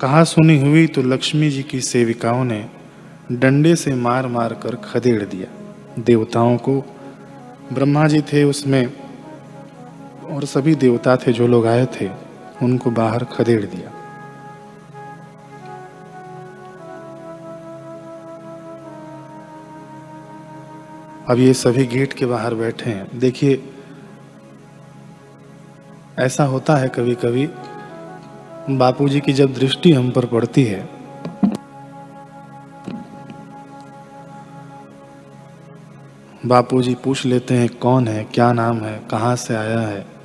कहा 0.00 0.24
सुनी 0.24 0.60
हुई 0.60 0.86
तो 0.86 1.02
लक्ष्मी 1.02 1.50
जी 1.50 1.62
की 1.62 1.80
सेविकाओं 1.80 2.44
ने 2.44 2.70
डंडे 3.32 3.76
से 3.76 3.94
मार 3.94 4.26
मार 4.26 4.52
कर 4.52 4.76
खदेड़ 4.76 5.24
दिया। 5.24 5.72
देवताओं 6.02 6.56
को, 6.56 6.84
ब्रह्मा 7.72 8.08
जी 8.08 8.20
थे 8.20 8.44
उसमें 8.44 9.05
और 10.26 10.44
सभी 10.44 10.74
देवता 10.74 11.16
थे 11.16 11.32
जो 11.32 11.46
लोग 11.46 11.66
आए 11.66 11.86
थे, 11.86 12.10
उनको 12.62 12.90
बाहर 12.90 13.24
खदेड़ 13.24 13.64
दिया। 13.66 13.90
अब 21.28 21.38
ये 21.38 21.54
सभी 21.54 21.86
गेट 21.86 22.12
के 22.12 22.26
बाहर 22.26 22.54
बैठे 22.54 22.90
हैं। 22.90 23.18
देखिए, 23.18 23.62
ऐसा 26.18 26.44
होता 26.44 26.76
है 26.76 26.88
कभी 26.88 27.14
कभी 27.14 27.46
बापूजी 28.70 29.20
की 29.20 29.32
जब 29.32 29.54
दृष्टि 29.54 29.92
हम 29.92 30.10
पर 30.10 30.26
पड़ती 30.26 30.64
है, 30.64 30.88
बापूजी 36.46 36.94
पूछ 36.94 37.24
लेते 37.26 37.54
हैं, 37.54 37.68
कौन 37.68 38.08
है? 38.08 38.24
क्या 38.24 38.52
नाम 38.52 38.80
है? 38.80 39.00
कहाँ 39.10 39.36
से 39.36 39.54
आया 39.54 39.80
है? 39.80 40.15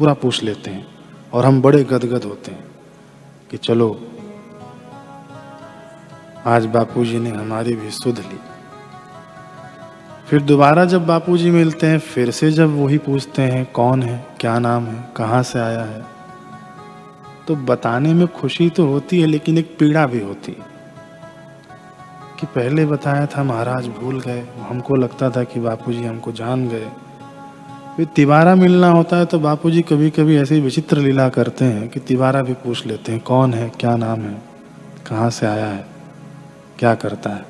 पूरा 0.00 0.12
पूछ 0.14 0.42
लेते 0.42 0.70
हैं 0.70 0.86
और 1.32 1.44
हम 1.44 1.60
बड़े 1.62 1.82
गदगद 1.84 2.24
होते 2.24 2.50
हैं 2.50 2.64
कि 3.50 3.56
चलो, 3.56 3.88
आज 6.46 6.66
बापूजी 6.66 7.18
ने 7.18 7.30
हमारी 7.30 7.74
भी 7.74 7.90
सुध 7.90 8.18
ली। 8.18 8.38
फिर 10.28 10.42
दोबारा 10.42 10.84
जब 10.84 11.06
बापूजी 11.06 11.50
मिलते 11.50 11.86
हैं, 11.86 11.98
फिर 11.98 12.30
से 12.30 12.50
जब 12.50 12.76
वही 12.76 12.98
पूछते 12.98 13.42
हैं, 13.42 13.64
कौन 13.72 14.02
है, 14.02 14.24
क्या 14.40 14.58
नाम 14.58 14.86
है, 14.86 15.04
कहाँ 15.16 15.42
से 15.42 15.58
आया 15.58 15.82
है 15.82 16.02
तो 17.48 17.56
बताने 17.56 18.14
में 18.14 18.26
खुशी 18.26 18.70
तो 18.70 18.86
होती 18.86 19.20
है, 19.20 19.26
लेकिन 19.26 19.58
एक 19.58 19.76
पीड़ा 19.78 20.06
भी 20.06 20.20
होती 20.20 20.52
है। 20.52 20.68
कि 22.40 22.46
पहले 22.46 22.86
बताया 22.86 23.26
था, 23.26 23.42
महाराज 23.42 23.88
भूल 23.88 24.20
गए, 24.20 24.46
हमको 24.68 24.96
लगता 24.96 25.30
था 25.30 25.44
कि 25.44 25.60
बापूजी 25.60 26.04
हमको 26.04 26.32
जान 26.32 26.68
गए। 26.68 26.88
फिर 28.00 28.08
तिवारा 28.08 28.54
मिलना 28.54 28.88
होता 28.88 29.16
है 29.16 29.24
तो 29.26 29.38
बापूजी 29.38 29.80
कभी 29.82 30.10
कभी 30.10 30.36
ऐसे 30.36 30.60
विचित्र 30.60 30.98
लीला 30.98 31.28
करते 31.28 31.64
हैं 31.64 31.88
कि 31.88 32.00
तिवारा 32.00 32.42
भी 32.42 32.52
पूछ 32.52 32.86
लेते 32.86 33.12
हैं, 33.12 33.20
कौन 33.20 33.54
है? 33.54 33.68
क्या 33.70 33.96
नाम 33.96 34.20
है? 34.20 34.42
कहाँ 35.06 35.30
से 35.30 35.46
आया 35.46 35.66
है? 35.66 35.84
क्या 36.78 36.94
करता 36.94 37.30
है? 37.30 37.44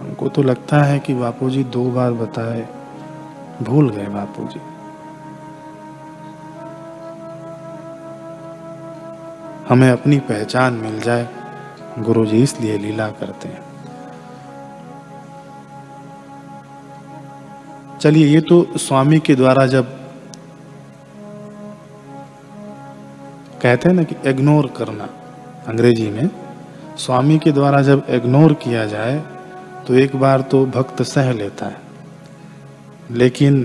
हमको 0.00 0.28
तो 0.28 0.42
लगता 0.42 0.82
है 0.82 0.98
कि 0.98 1.14
बापूजी 1.14 1.64
दो 1.64 1.84
बार 1.90 2.12
बताए, 2.12 2.66
भूल 3.62 3.90
गए 3.90 4.06
बापूजी। 4.06 4.60
हमें 9.68 9.90
अपनी 9.90 10.18
पहचान 10.18 10.72
मिल 10.72 11.00
जाए, 11.00 11.28
गुरुजी 11.98 12.42
इसलिए 12.42 12.78
लीला 12.78 13.08
करते 13.08 13.48
हैं। 13.48 13.73
चलिए, 18.04 18.26
ये 18.26 18.40
तो 18.40 18.78
स्वामी 18.78 19.18
के 19.18 19.34
द्वारा 19.34 19.64
जब 19.66 19.84
कहते 23.62 23.88
हैं 23.88 23.94
ना 23.96 24.02
कि 24.02 24.16
इग्नोर 24.30 24.66
करना, 24.76 25.08
अंग्रेज़ी 25.68 26.08
में, 26.10 26.28
स्वामी 26.98 27.38
के 27.38 27.52
द्वारा 27.52 27.80
जब 27.82 28.02
इग्नोर 28.10 28.54
किया 28.54 28.84
जाए 28.86 29.16
तो 29.86 29.94
एक 29.94 30.16
बार 30.16 30.40
तो 30.40 30.64
भक्त 30.66 31.02
सह 31.02 31.32
लेता 31.32 31.66
है। 31.66 31.76
लेकिन 33.12 33.56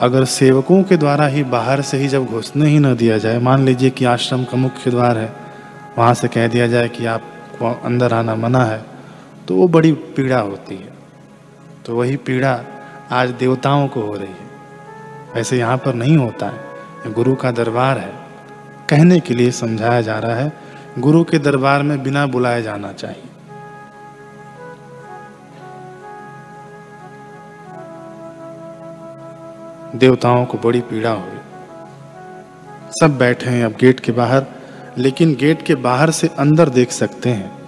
अगर 0.00 0.24
सेवकों 0.24 0.82
के 0.82 0.96
द्वारा 0.96 1.26
ही 1.26 1.44
बाहर 1.46 1.82
से 1.82 1.98
ही 1.98 2.08
जब 2.08 2.26
घुसने 2.26 2.68
ही 2.68 2.78
न 2.78 2.94
दिया 2.96 3.18
जाए, 3.18 3.38
मान 3.38 3.64
लीजिए 3.64 3.90
कि 3.90 4.04
आश्रम 4.04 4.44
का 4.44 4.56
मुख्य 4.58 4.90
द्वार 4.90 5.18
है, 5.18 5.32
वहाँ 5.98 6.12
से 6.14 6.28
कह 6.28 6.48
दिया 6.48 6.66
जाए 6.66 6.88
कि 6.88 7.06
आपको 7.06 7.72
अंदर 7.84 8.14
आना 8.14 8.34
मना 8.36 8.64
है 8.64 8.84
तो 9.48 9.56
वो 9.56 9.68
बड़ी 9.70 9.92
पीड़ा 9.92 10.40
होती 10.40 10.74
है। 10.74 10.92
तो 11.86 11.96
वही 11.96 12.16
पीड़ा 12.18 12.54
आज 13.10 13.30
देवताओं 13.30 13.88
को 13.88 14.00
हो 14.00 14.14
रही 14.14 14.26
है। 14.26 14.52
वैसे 15.34 15.58
यहाँ 15.58 15.76
पर 15.76 15.94
नहीं 15.94 16.16
होता 16.16 16.46
है। 16.46 16.64
गुरु 17.12 17.34
का 17.34 17.50
दरबार 17.50 17.98
है। 17.98 18.12
कहने 18.90 19.20
के 19.20 19.34
लिए 19.34 19.50
समझाया 19.50 20.00
जा 20.00 20.18
रहा 20.18 20.36
है, 20.36 20.52
गुरु 20.98 21.24
के 21.24 21.38
दरबार 21.38 21.82
में 21.82 22.02
बिना 22.02 22.26
बुलाए 22.26 22.62
जाना 22.62 22.92
चाहिए। 22.92 23.22
देवताओं 29.94 30.44
को 30.44 30.58
बड़ी 30.58 30.80
पीड़ा 30.80 31.10
हुई। 31.10 31.38
सब 32.90 33.18
बैठे 33.18 33.50
हैं 33.50 33.64
अब 33.64 33.72
गेट 33.80 34.00
के 34.00 34.12
बाहर, 34.12 34.46
लेकिन 34.98 35.34
गेट 35.34 35.62
के 35.62 35.74
बाहर 35.74 36.10
से 36.10 36.28
अंदर 36.28 36.68
देख 36.68 36.90
सकते 36.90 37.28
हैं। 37.28 37.58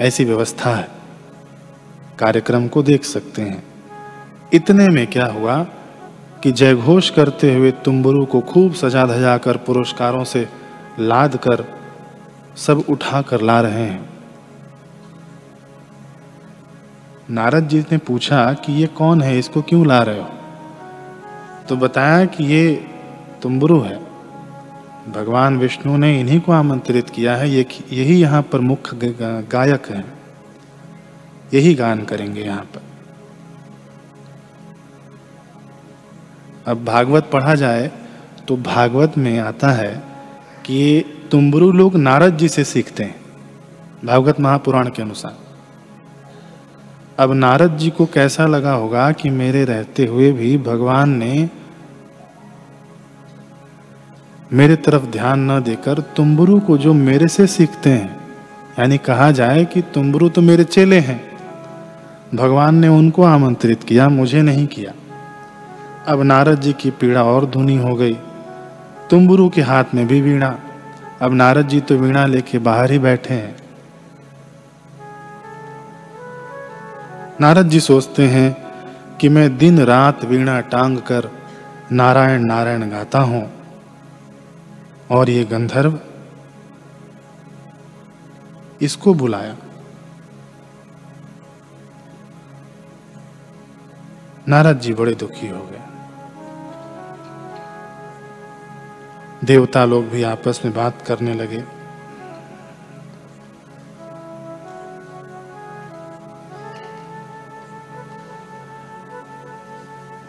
ऐसी 0.00 0.24
व्यवस्था 0.24 0.74
है। 0.74 0.88
कार्यक्रम 2.18 2.68
को 2.68 2.82
देख 2.82 3.04
सकते 3.04 3.42
हैं। 3.42 3.75
इतने 4.52 4.88
में 4.88 5.06
क्या 5.06 5.26
हुआ 5.26 5.62
कि 6.42 6.52
जयघोष 6.52 7.10
करते 7.10 7.54
हुए 7.54 7.70
तुम्बरू 7.70 8.24
को 8.24 8.40
खूब 8.40 8.74
सजा 8.74 9.06
धजा 9.06 9.38
कर 9.38 9.56
पुरस्कारों 9.56 10.24
से 10.24 10.48
लाद 11.00 11.36
कर 11.36 11.64
सब 12.56 12.84
उठा 12.88 13.22
कर 13.22 13.40
ला 13.40 13.60
रहे 13.60 13.84
हैं। 13.84 14.08
नारद 17.30 17.68
जी 17.68 17.80
ने 17.80 17.98
पूछा 17.98 18.52
कि 18.52 18.72
ये 18.72 18.86
कौन 18.86 19.22
है? 19.22 19.38
इसको 19.38 19.62
क्यों 19.62 19.86
ला 19.86 20.02
रहे 20.02 20.20
हो? 20.20 20.28
तो 21.68 21.76
बताया 21.76 22.24
कि 22.24 22.44
ये 22.44 22.86
तुम्बरू 23.42 23.80
है। 23.80 23.98
भगवान 25.12 25.58
विष्णु 25.58 25.96
ने 25.96 26.20
इन्हीं 26.20 26.40
को 26.40 26.52
आमंत्रित 26.52 27.10
किया 27.10 27.36
है। 27.36 27.50
ये 27.50 27.66
यही 27.92 28.20
यहाँ 28.20 28.42
पर 28.42 28.60
मुख्य 28.60 29.14
गायक 29.52 29.86
हैं। 29.86 30.12
यही 31.54 31.74
गान 31.74 32.04
करेंगे 32.04 32.40
यहाँ 32.40 32.62
पर। 32.62 32.85
अब 36.66 36.84
भागवत 36.84 37.28
पढ़ा 37.32 37.54
जाए 37.54 37.90
तो 38.48 38.56
भागवत 38.56 39.18
में 39.18 39.38
आता 39.38 39.70
है 39.72 39.92
कि 40.64 41.04
तुम्बरू 41.30 41.70
लोग 41.72 41.96
नारद 41.96 42.36
जी 42.36 42.48
से 42.48 42.64
सीखते 42.64 43.02
हैं, 43.02 43.14
भागवत 44.04 44.40
महापुराण 44.40 44.88
के 44.88 45.02
अनुसार। 45.02 45.36
अब 47.18 47.32
नारद 47.34 47.76
जी 47.78 47.90
को 47.90 48.06
कैसा 48.06 48.46
लगा 48.46 48.72
होगा 48.72 49.10
कि 49.12 49.30
मेरे 49.30 49.64
रहते 49.64 50.06
हुए 50.06 50.32
भी 50.32 50.56
भगवान 50.58 51.10
ने 51.18 51.48
मेरे 54.50 54.76
तरफ़ 54.76 55.06
ध्यान 55.06 55.50
न 55.50 55.62
देकर 55.62 56.00
तुम्बरू 56.16 56.58
को 56.60 56.78
जो 56.78 56.92
मेरे 56.94 57.28
से 57.28 57.46
सीखते 57.46 57.90
हैं, 57.90 58.16
यानी 58.78 58.98
कहा 58.98 59.30
जाए 59.30 59.64
कि 59.64 59.82
तुम्बरू 59.94 60.28
तो 60.28 60.42
मेरे 60.42 60.64
चेले 60.66 60.98
हैं, 61.00 61.20
भगवान 62.34 62.74
ने 62.74 62.88
उनको 62.90 63.22
आमंत्रित 63.24 63.82
किया, 63.82 64.08
मुझे 64.10 64.42
नहीं 64.42 64.66
किया। 64.66 64.92
अब 66.08 66.22
नारद 66.22 66.60
जी 66.60 66.72
की 66.72 66.90
पीड़ा 66.90 67.22
और 67.24 67.46
धुनी 67.46 67.76
हो 67.76 67.94
गई। 67.94 68.14
तुम्बरू 69.10 69.48
के 69.48 69.62
हाथ 69.62 69.84
में 69.94 70.06
भी 70.06 70.20
वीणा। 70.20 70.58
अब 71.22 71.32
नारद 71.32 71.68
जी 71.68 71.80
तो 71.80 71.96
वीणा 71.96 72.26
लेके 72.26 72.58
बाहर 72.58 72.90
ही 72.90 72.98
बैठे 72.98 73.34
हैं। 73.34 73.56
नारद 77.40 77.68
जी 77.68 77.80
सोचते 77.80 78.26
हैं 78.28 78.56
कि 79.16 79.28
मैं 79.28 79.56
दिन 79.58 79.80
रात 79.80 80.24
वीणा 80.24 80.60
टांग 80.60 80.98
कर 80.98 81.30
नारायण 81.92 82.44
नारायण 82.44 82.90
गाता 82.90 83.18
हूँ। 83.20 83.50
और 85.10 85.30
ये 85.30 85.44
गंधर्व 85.44 85.98
इसको 88.82 89.14
बुलाया। 89.14 89.56
नारद 94.48 94.80
जी 94.80 94.92
बड़े 94.94 95.14
दुखी 95.14 95.48
हो 95.48 95.66
गए। 95.72 95.85
देवता 99.46 99.84
लोग 99.84 100.08
भी 100.08 100.22
आपस 100.22 100.60
में 100.64 100.74
बात 100.74 101.02
करने 101.02 101.34
लगे। 101.34 101.64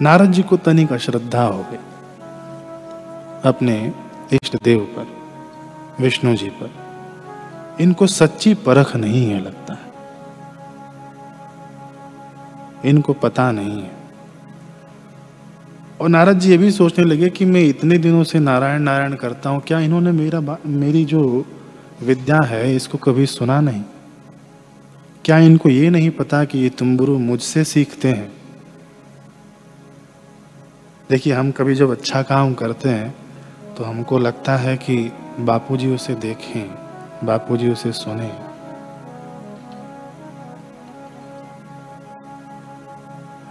नारद 0.01 0.31
जी 0.31 0.43
को 0.43 0.57
तनिक 0.57 0.93
अश्रद्धा 0.93 1.43
हो 1.43 1.65
गई 1.71 1.77
अपने 3.49 3.93
इष्ट 4.33 4.63
देव 4.63 4.79
पर, 4.79 5.07
विष्णु 6.03 6.35
जी 6.35 6.49
पर। 6.49 6.71
इनको 7.81 8.07
सच्ची 8.07 8.53
परख 8.53 8.95
नहीं 8.95 9.29
है 9.29 9.39
लगता। 9.39 9.73
है 9.73 9.87
इनको 12.85 13.13
पता 13.13 13.51
नहीं 13.51 13.83
है। 13.83 13.96
और 15.99 16.09
नारद 16.09 16.39
जी 16.39 16.49
ये 16.51 16.57
भी 16.57 16.71
सोचने 16.71 17.05
लगे 17.05 17.29
कि 17.29 17.45
मैं 17.45 17.61
इतने 17.61 17.97
दिनों 17.97 18.23
से 18.23 18.39
नारायण 18.39 18.81
नारायण 18.81 19.13
करता 19.15 19.49
हूँ, 19.49 19.61
क्या 19.61 19.79
इन्होंने 19.79 20.11
मेरा 20.11 20.57
मेरी 20.65 21.03
जो 21.05 21.45
विद्या 22.01 22.39
है, 22.41 22.75
इसको 22.75 22.97
कभी 22.97 23.25
सुना 23.25 23.59
नहीं? 23.61 23.83
क्या 25.25 25.37
इनको 25.39 25.69
ये 25.69 25.89
नहीं 25.89 26.09
पता 26.09 26.43
कि 26.45 26.59
ये 26.59 26.69
तुम्बुरु 26.69 27.17
मुझसे 27.19 27.63
सीखते 27.63 28.07
हैं? 28.07 28.31
देखिए, 31.09 31.33
हम 31.33 31.51
कभी 31.51 31.75
जब 31.75 31.91
अच्छा 31.91 32.21
काम 32.23 32.53
करते 32.53 32.89
हैं 32.89 33.13
तो 33.77 33.83
हमको 33.83 34.17
लगता 34.19 34.55
है 34.57 34.75
कि 34.77 34.97
बापूजी 35.39 35.87
उसे 35.87 36.15
देखें, 36.17 36.69
बापूजी 37.23 37.69
उसे 37.69 37.91
सुने। 37.93 38.31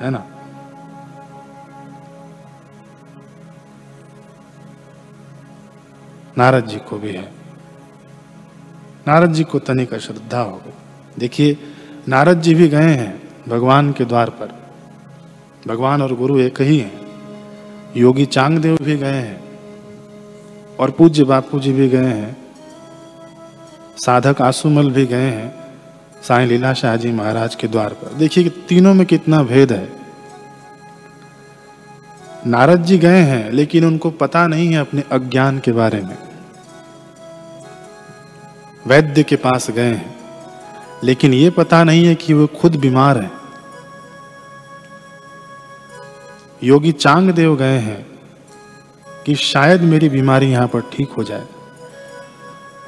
है 0.00 0.11
ना? 0.11 0.24
नारद 6.38 6.66
जी 6.66 6.77
को 6.77 6.99
भी 6.99 7.12
है। 7.12 7.33
नारद 9.09 9.33
जी 9.33 9.44
को 9.44 9.59
तनिक 9.59 9.94
अश्रद्धा 9.94 10.40
हो 10.40 10.57
गई। 10.57 10.72
देखिए, 11.18 11.59
नारद 12.09 12.40
जी 12.42 12.55
भी 12.55 12.68
गए 12.68 12.94
हैं 12.94 13.22
भगवान 13.49 13.92
के 13.92 14.05
द्वार 14.05 14.31
पर। 14.31 14.53
भगवान 15.68 16.03
और 16.03 16.14
गुरु 16.14 16.38
एक 16.38 16.61
ही 16.61 16.79
हैं। 16.79 17.01
योगी 17.96 18.27
चांगदेव 18.27 18.79
भी 18.83 18.96
गए 18.96 19.20
हैं 19.20 19.44
और 20.81 20.90
पूज्य 20.90 21.25
बापू 21.25 21.61
जी 21.61 21.72
भी 21.72 21.88
गए 21.88 22.05
हैं। 22.05 22.37
साधक 23.96 24.42
आसुमल 24.42 24.90
भी 24.90 25.07
गए 25.07 25.31
हैं 25.31 25.55
साई 26.22 26.46
लीला 26.46 26.72
शाह 26.75 26.96
जी 26.96 27.12
महाराज 27.12 27.55
के 27.55 27.68
द्वार 27.68 27.92
पर। 27.92 28.14
देखिए 28.14 28.49
तीनों 28.49 28.94
में 28.94 29.07
कितना 29.07 29.42
भेद 29.42 29.72
है। 29.72 29.92
नारद 32.46 32.83
जी 32.83 32.99
गए 32.99 33.20
हैं, 33.20 33.51
लेकिन 33.51 33.85
उनको 33.85 34.11
पता 34.11 34.46
नहीं 34.46 34.68
है 34.68 34.79
अपने 34.79 35.03
अज्ञान 35.12 35.59
के 35.59 35.72
बारे 35.72 36.01
में। 36.01 36.26
वैद्य 38.87 39.22
के 39.22 39.37
पास 39.37 39.70
गए 39.70 39.92
हैं। 39.92 40.16
लेकिन 41.05 41.35
ये 41.35 41.51
पता 41.51 41.85
नहीं 41.85 42.07
है 42.07 42.14
कि 42.14 42.35
वो 42.35 42.46
खुद 42.46 42.77
बीमार 42.77 43.18
है। 43.18 43.31
योगी 46.64 46.92
चांगदेव 46.92 47.57
गए 47.57 47.79
हैं 47.79 48.07
कि 49.27 49.35
शायद 49.35 49.81
मेरी 49.81 50.09
बीमारी 50.09 50.46
यहाँ 50.46 50.68
पर 50.68 50.81
ठीक 50.81 51.11
हो 51.11 51.25
जाए। 51.25 51.46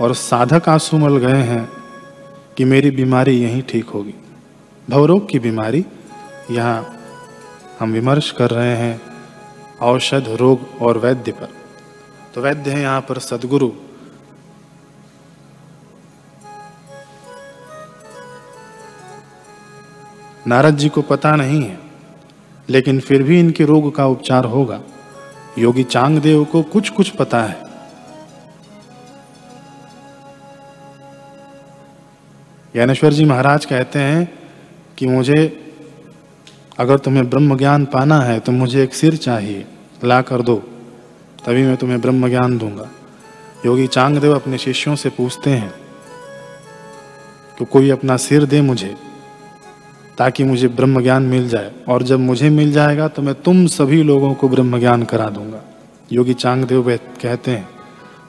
और 0.01 0.15
साधक 0.15 0.69
आंसूमल 0.69 1.17
गए 1.17 1.43
हैं 1.43 1.73
कि 2.57 2.65
मेरी 2.65 2.91
बीमारी 2.91 3.43
यहीं 3.43 3.63
ठीक 3.63 3.85
होगी। 3.85 4.15
भवरोग 4.91 5.29
की 5.29 5.39
बीमारी 5.39 5.85
यहाँ 6.51 6.95
हम 7.81 7.93
विमर्श 7.93 8.31
कर 8.31 8.51
रहे 8.51 8.77
हैं 8.77 9.01
औषध, 9.81 10.25
रोग 10.29 10.83
और 10.83 10.99
वैद्य 10.99 11.33
पर। 11.33 11.49
तो 12.35 12.41
वैद्य 12.41 12.71
है 12.71 12.81
यहाँ 12.81 13.01
पर 13.01 13.19
सदगुरु 13.19 13.71
नारद 20.49 20.77
जी 20.77 20.89
को 20.89 21.03
पता 21.03 21.35
नहीं 21.37 21.63
है, 21.63 21.79
लेकिन 22.69 23.01
फिर 23.01 23.23
भी 23.23 23.39
इनके 23.41 23.65
रोग 23.65 23.95
का 23.95 24.07
उपचार 24.07 24.45
होगा। 24.45 24.81
योगी 25.59 25.85
चांगदेव 25.85 26.45
को 26.45 26.63
कुछ 26.65 26.89
कुछ 26.91 27.09
पता 27.11 27.43
है। 27.43 27.57
ज्ञानेश्वर 32.75 33.13
जी 33.13 33.25
महाराज 33.25 33.65
कहते 33.65 33.99
हैं 33.99 34.29
कि 34.99 35.07
मुझे, 35.07 35.41
अगर 36.79 36.99
तुम्हें 36.99 37.29
ब्रह्म 37.31 37.57
ज्ञान 37.59 37.85
पाना 37.85 38.21
है 38.21 38.39
तो 38.41 38.53
मुझे 38.53 38.83
एक 38.83 38.95
सिर 38.95 39.17
चाहिए, 39.17 39.67
ला 40.05 40.21
कर 40.23 40.43
दो, 40.43 40.57
तभी 41.47 41.63
मैं 41.63 41.77
तुम्हें 41.77 42.01
ब्रह्म 42.01 42.29
ज्ञान 42.29 42.57
दूँगा। 42.59 42.89
योगी 43.67 43.87
चांगदेव 43.87 44.35
अपने 44.35 44.59
शिष्यों 44.59 44.95
से 44.97 45.09
पूछते 45.11 45.51
हैं 45.51 45.73
तो 47.59 47.65
कोई 47.65 47.91
अपना 47.91 48.17
सिर 48.17 48.45
दे 48.45 48.61
मुझे 48.63 48.95
ताकि 50.19 50.45
मुझे 50.45 50.69
ब्रह्म 50.69 51.03
ज्ञान 51.03 51.23
मिल 51.23 51.49
जाए। 51.49 51.73
और 51.89 52.03
जब 52.03 52.19
मुझे 52.21 52.49
मिल 52.51 52.73
जाएगा 52.73 53.09
तो 53.09 53.23
मैं 53.23 53.35
तुम 53.35 53.67
सभी 53.67 54.03
लोगों 54.03 54.33
को 54.35 54.49
ब्रह्म 54.49 54.79
ज्ञान 54.79 55.03
करा 55.03 55.29
दूँगा। 55.29 55.63
योगी 56.13 56.35
चांगदेव 56.35 56.97
कहते 57.23 57.51
हैं, 57.51 57.69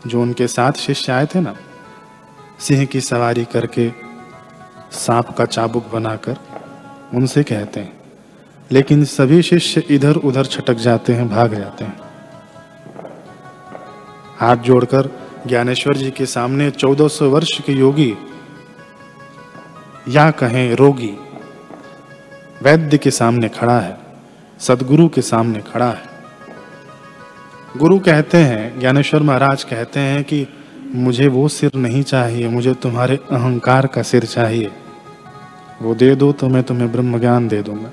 जो 0.07 0.21
उनके 0.21 0.47
साथ 0.47 0.71
शिष्य 0.77 1.11
आए 1.11 1.25
थे 1.25 1.39
ना, 1.39 1.55
सिंह 2.59 2.85
की 2.85 3.01
सवारी 3.01 3.45
करके 3.45 3.89
सांप 4.91 5.29
का 5.29 5.45
चाबुक 5.45 5.91
बनाकर 5.93 6.37
उनसे 7.13 7.43
कहते 7.43 7.79
हैं, 7.79 7.93
लेकिन 8.71 9.03
सभी 9.05 9.41
शिष्य 9.41 9.83
इधर 9.89 10.15
उधर 10.15 10.45
छटक 10.45 10.73
जाते 10.73 11.13
हैं, 11.13 11.29
भाग 11.29 11.53
जाते 11.55 11.85
हैं। 11.85 11.99
हाथ 14.39 14.57
जोड़कर 14.57 15.09
ज्ञानेश्वर 15.47 15.97
जी 15.97 16.09
के 16.11 16.25
सामने 16.25 16.69
1400 16.71 17.29
वर्ष 17.29 17.59
के 17.61 17.73
योगी, 17.73 18.13
या 20.07 20.29
कहें 20.31 20.75
रोगी 20.75 21.11
वैद्य 22.61 22.97
के 22.97 23.11
सामने 23.11 23.49
खड़ा 23.49 23.79
है, 23.79 23.97
सदगुरु 24.59 25.07
के 25.09 25.21
सामने 25.21 25.59
खड़ा 25.61 25.89
है। 25.89 26.07
गुरु 27.77 27.99
कहते 27.99 28.37
हैं, 28.37 28.79
ज्ञानेश्वर 28.79 29.23
महाराज 29.23 29.63
कहते 29.63 29.99
हैं 29.99 30.23
कि 30.23 30.47
मुझे 30.95 31.27
वो 31.27 31.47
सिर 31.47 31.75
नहीं 31.75 32.03
चाहिए, 32.03 32.47
मुझे 32.47 32.73
तुम्हारे 32.73 33.19
अहंकार 33.31 33.87
का 33.87 34.01
सिर 34.01 34.25
चाहिए। 34.25 34.71
वो 35.81 35.95
दे 35.95 36.13
दो 36.15 36.31
तो 36.31 36.49
मैं 36.49 36.63
तुम्हें 36.63 36.91
ब्रह्म 36.91 37.19
ज्ञान 37.19 37.47
दे 37.47 37.61
दूँगा। 37.61 37.91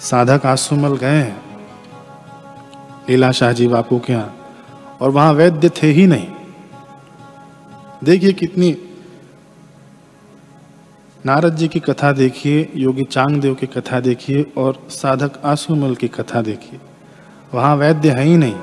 साधक 0.00 0.46
आसुमल 0.46 0.96
गए 0.96 1.20
हैं, 1.22 1.36
लीला 3.08 3.30
शाह 3.32 3.52
जी 3.52 3.66
बापू 3.68 3.98
के 3.98 4.12
यहाँ, 4.12 4.34
और 5.00 5.10
वहाँ 5.10 5.32
वैद्य 5.32 5.68
थे 5.82 5.86
ही 5.86 6.06
नहीं। 6.06 6.28
देखिए 8.04 8.32
कितनी 8.32 8.76
नारद 11.28 11.56
जी 11.56 11.66
की 11.68 11.80
कथा 11.80 12.12
देखिए, 12.12 12.68
योगी 12.76 13.04
चांगदेव 13.04 13.54
की 13.54 13.66
कथा 13.66 13.98
देखिए 14.00 14.44
और 14.58 14.78
साधक 14.90 15.32
आसुमल 15.44 15.94
की 15.94 16.08
कथा 16.08 16.42
देखिए। 16.42 16.78
वहाँ 17.54 17.74
वैद्य 17.76 18.10
है 18.10 18.24
ही 18.24 18.36
नहीं। 18.36 18.54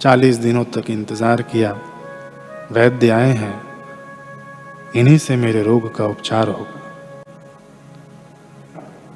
चालीस 0.00 0.36
दिनों 0.36 0.64
तक 0.64 0.90
इंतज़ार 0.90 1.42
किया। 1.42 1.76
वैद्य 2.72 3.10
आए 3.10 3.32
हैं। 3.32 3.54
इन्हीं 4.96 5.18
से 5.18 5.36
मेरे 5.36 5.62
रोग 5.62 5.94
का 5.96 6.06
उपचार 6.06 6.48
होगा। 6.48 6.80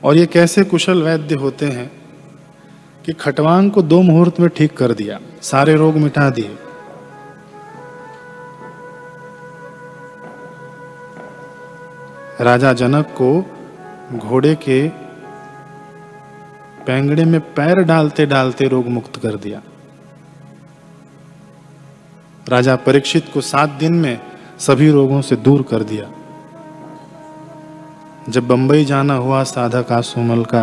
और 0.05 0.17
ये 0.17 0.27
कैसे 0.27 0.65
कुशल 0.65 1.03
वैद्य 1.03 1.35
होते 1.35 1.67
हैं 1.67 1.91
कि 3.05 3.13
खटवांग 3.13 3.71
को 3.71 3.83
दो 3.83 4.03
मुहूर्त 4.03 4.41
में 4.41 4.49
ठीक 4.49 4.77
कर 4.77 4.93
दिया। 4.93 5.21
सारे 5.43 5.75
रोग 5.75 5.97
मिटा 5.97 6.31
दिए। 6.31 6.57
राजा 12.41 12.73
जनक 12.73 13.07
को 13.23 13.31
घोड़े 14.19 14.55
के 14.55 14.89
पैंगड़े 16.87 17.25
में 17.25 17.41
पैर 17.55 17.83
डालते 17.83 18.27
डालते 18.27 18.69
रोग 18.69 18.87
मुक्त 18.87 19.17
कर 19.17 19.37
दिया। 19.37 19.61
राजा 22.49 22.77
परीक्षित 22.77 23.31
को 23.35 23.41
सात 23.41 23.71
दिन 23.71 23.95
में 23.95 24.21
सभी 24.59 24.91
रोगों 24.91 25.21
से 25.21 25.37
दूर 25.37 25.63
कर 25.63 25.83
दिया। 25.83 26.11
जब 28.29 28.47
बंबई 28.49 28.85
जाना 28.85 29.15
हुआ 29.15 29.43
साधक 29.45 29.93
आसुमल 29.93 30.45
का 30.45 30.63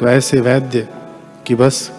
तो 0.00 0.08
ऐसे 0.08 0.40
वैद्य 0.40 0.88
कि 1.46 1.54
बस 1.54 1.90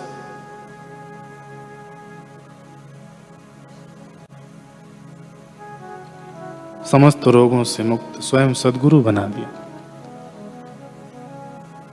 समस्त 6.92 7.28
रोगों 7.28 7.64
से 7.64 7.84
मुक्त 7.84 8.22
स्वयं 8.22 8.54
सदगुरु 8.54 9.02
बना 9.02 9.26
दिया। 9.28 9.50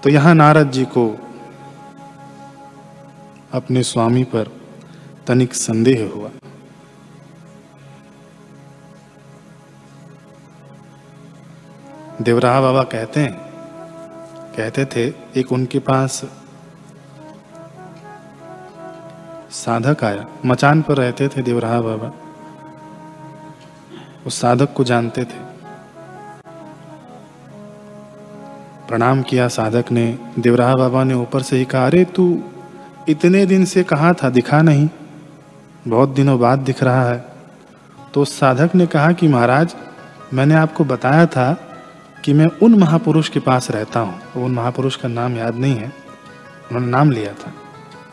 तो 0.03 0.11
यहाँ 0.11 0.35
नारद 0.35 0.71
जी 0.71 0.85
को 0.85 1.07
अपने 3.53 3.83
स्वामी 3.83 4.25
पर 4.25 4.51
तनिक 5.27 5.55
संदेह 5.55 6.11
हुआ। 6.15 6.31
देवराहा 12.23 12.61
बाबा 12.61 12.83
कहते 12.85 13.21
हैं, 13.21 13.33
कहते 14.57 14.85
थे, 14.85 15.07
एक 15.41 15.53
उनके 15.53 15.79
पास 15.79 16.25
साधक 19.55 20.05
आया, 20.05 20.27
मचान 20.47 20.83
पर 20.83 20.97
रहते 20.97 21.29
थे 21.29 21.43
देवराहा 21.43 21.81
बाबा। 21.81 22.13
उस 24.27 24.41
साधक 24.41 24.73
को 24.73 24.85
जानते 24.85 25.25
थे। 25.25 25.55
प्रणाम 28.89 29.23
किया 29.23 29.49
साधक 29.49 29.85
ने, 29.93 30.19
देवराहा 30.39 30.75
बाबा 30.75 31.05
ने 31.05 31.15
ऊपर 31.15 31.43
से 31.43 31.57
ही 31.57 31.65
कहा, 31.65 31.87
अरे 31.87 32.05
तू 32.05 32.43
इतने 33.09 33.47
दिन 33.47 33.65
से 33.65 33.83
कहा 33.83 34.13
था, 34.13 34.31
दिखा 34.31 34.63
नहीं। 34.63 34.89
बहुत 35.89 36.09
दिनों 36.09 36.41
बाद 36.41 36.59
दिख 36.59 36.83
रहा 36.83 37.11
है। 37.11 37.25
तो 38.15 38.25
साधक 38.25 38.75
ने 38.75 38.87
कहा 38.87 39.13
कि, 39.13 39.29
महाराज, 39.29 39.77
मैंने 40.35 40.55
आपको 40.55 40.85
बताया 40.85 41.27
था 41.27 41.55
कि 42.25 42.33
मैं 42.33 42.47
उन 42.63 42.75
महापुरुष 42.75 43.29
के 43.29 43.41
पास 43.41 43.71
रहता 43.71 44.01
हूँ। 44.01 44.45
उन 44.45 44.53
महापुरुष 44.53 44.97
का 44.97 45.09
नाम 45.09 45.37
याद 45.37 45.55
नहीं 45.55 45.77
है। 45.77 45.87
उन्होंने 46.71 46.87
नाम 46.87 47.11
लिया 47.11 47.33
था 47.33 47.53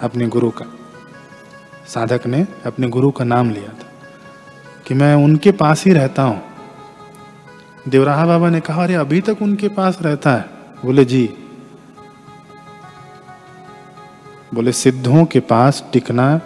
अपने 0.01 0.27
गुरु 0.27 0.49
का। 0.49 0.65
साधक 1.87 2.27
ने 2.27 2.47
अपने 2.65 2.87
गुरु 2.87 3.11
का 3.11 3.25
नाम 3.25 3.49
लिया 3.49 3.80
कि 4.91 4.95
मैं 4.95 5.15
उनके 5.15 5.51
पास 5.51 5.85
ही 5.85 5.93
रहता 5.93 6.23
हूँ। 6.23 6.41
देवराहा 7.87 8.25
बाबा 8.25 8.49
ने 8.49 8.59
कहा, 8.59 8.83
अरे, 8.83 8.93
अभी 8.93 9.21
तक 9.21 9.37
उनके 9.41 9.67
पास 9.67 9.97
रहता 10.01 10.33
है? 10.33 10.45
बोले, 10.85 11.05
जी। 11.05 11.33
बोले, 14.53 14.71
सिद्धों 14.71 15.25
के 15.25 15.39
पास 15.39 15.85
टिकना 15.93 16.41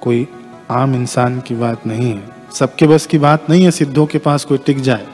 कोई 0.00 0.28
आम 0.70 0.94
इंसान 0.94 1.40
की 1.40 1.54
बात 1.54 1.86
नहीं 1.86 2.14
है। 2.14 2.28
सबके 2.52 2.86
बस 2.86 3.06
की 3.06 3.18
बात 3.18 3.50
नहीं 3.50 3.64
है, 3.64 3.70
सिद्धों 3.70 4.06
के 4.06 4.18
पास 4.18 4.44
कोई 4.44 4.58
टिक 4.58 4.80
जाए। 4.80 5.06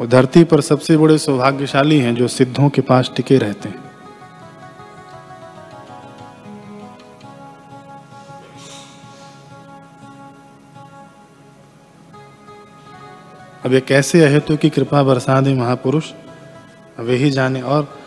वो 0.00 0.06
धरती 0.06 0.44
पर 0.44 0.60
सबसे 0.60 0.96
बड़े 0.96 1.18
सौभाग्यशाली 1.18 1.98
हैं 1.98 2.14
जो 2.14 2.28
सिद्धों 2.28 2.68
के 2.68 2.80
पास 2.80 3.10
टिके 3.16 3.38
रहते 3.38 3.68
हैं। 3.68 3.87
अब 13.68 13.74
ये 13.74 13.80
कैसे 13.80 14.24
अहेतु 14.24 14.56
की 14.56 14.70
कृपा 14.70 15.02
बरसा 15.02 15.40
दे 15.40 15.54
महापुरुष? 15.54 16.04
वे 17.00 17.16
ही 17.16 17.30
जाने 17.30 17.62
और 17.62 17.98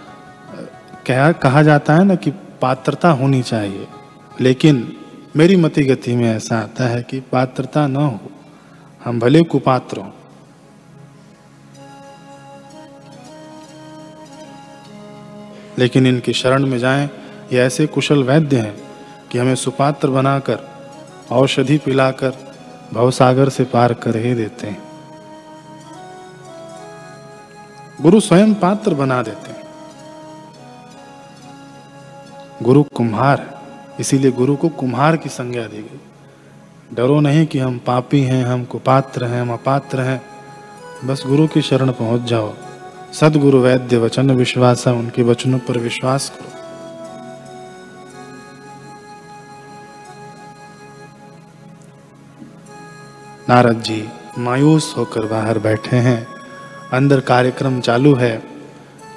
कहा 1.08 1.32
कहा 1.32 1.64
जाता 1.64 1.96
है 1.96 2.04
ना 2.04 2.16
कि 2.16 2.32
पात्रता 2.62 3.10
होनी 3.10 3.42
चाहिए। 3.42 3.88
लेकिन 4.42 4.94
मेरी 5.38 5.56
मति 5.56 5.84
गति 5.84 6.16
में 6.16 6.36
ऐसा 6.36 6.60
आता 6.60 6.84
है 6.84 7.04
कि 7.04 7.20
पात्रता 7.20 7.88
न 7.88 7.96
हो। 7.96 8.20
हम 9.06 9.20
भले 9.20 9.42
कुपात्र 9.42 9.98
हों। 9.98 10.10
लेकिन 15.80 16.08
इनकी 16.08 16.34
शरण 16.34 16.66
में 16.66 16.78
जाएँ, 16.78 17.10
ये 17.54 17.60
ऐसे 17.60 17.88
कुशल 17.88 18.24
वैद्य 18.24 18.58
हैं 18.58 18.82
कि 19.32 19.38
हमें 19.38 19.56
सुपात्र 19.56 20.08
बनाकर, 20.08 20.60
औषधि 21.32 21.78
पिलाकर, 21.78 22.34
भवसागर 22.94 23.50
से 23.50 23.64
पार 23.64 23.94
कर 23.94 24.18
ही 24.18 24.34
देते 24.34 24.68
हैं। 24.68 24.91
गुरु 28.02 28.20
स्वयं 28.20 28.54
पात्र 28.54 28.94
बना 28.94 29.22
देते 29.22 29.52
हैं। 29.52 29.64
गुरु 32.64 32.84
कुम्हार, 32.84 33.62
इसीलिए 34.00 34.32
गुरु 34.32 34.56
को 34.56 34.70
कुम्हार 34.70 35.18
की 35.18 35.30
संज्ञा 35.30 35.68
दी 35.68 35.78
गई। 35.78 36.00
डरो 36.94 37.20
नहीं 37.20 37.46
कि 37.46 37.60
हम 37.60 37.78
पापी 37.78 38.22
हैं, 38.22 38.46
हम 38.46 38.66
कुपात्र 38.66 39.26
हैं, 39.26 39.42
हम 39.42 39.54
अपात्र 39.54 40.02
हैं। 40.02 40.22
बस 41.06 41.24
गुरु 41.28 41.48
की 41.48 41.62
शरण 41.62 41.92
पहुँच 41.92 42.22
जाओ। 42.22 42.54
सदगुरु 43.14 43.60
वैद्य 43.60 43.98
वचन 43.98 44.32
विश्वास 44.32 44.88
है, 44.88 44.94
उनके 44.94 45.24
वचनों 45.24 45.60
पर 45.60 45.78
विश्वास 45.78 46.30
करो। 46.30 46.52
नारद 53.50 53.82
जी, 53.82 54.10
मायूस 54.40 54.94
होकर 54.98 55.26
बाहर 55.26 55.60
बैठे 55.60 55.98
हैं। 55.98 56.41
अंदर 56.94 57.20
कार्यक्रम 57.20 57.82
चालू 57.82 58.16
है। 58.16 58.44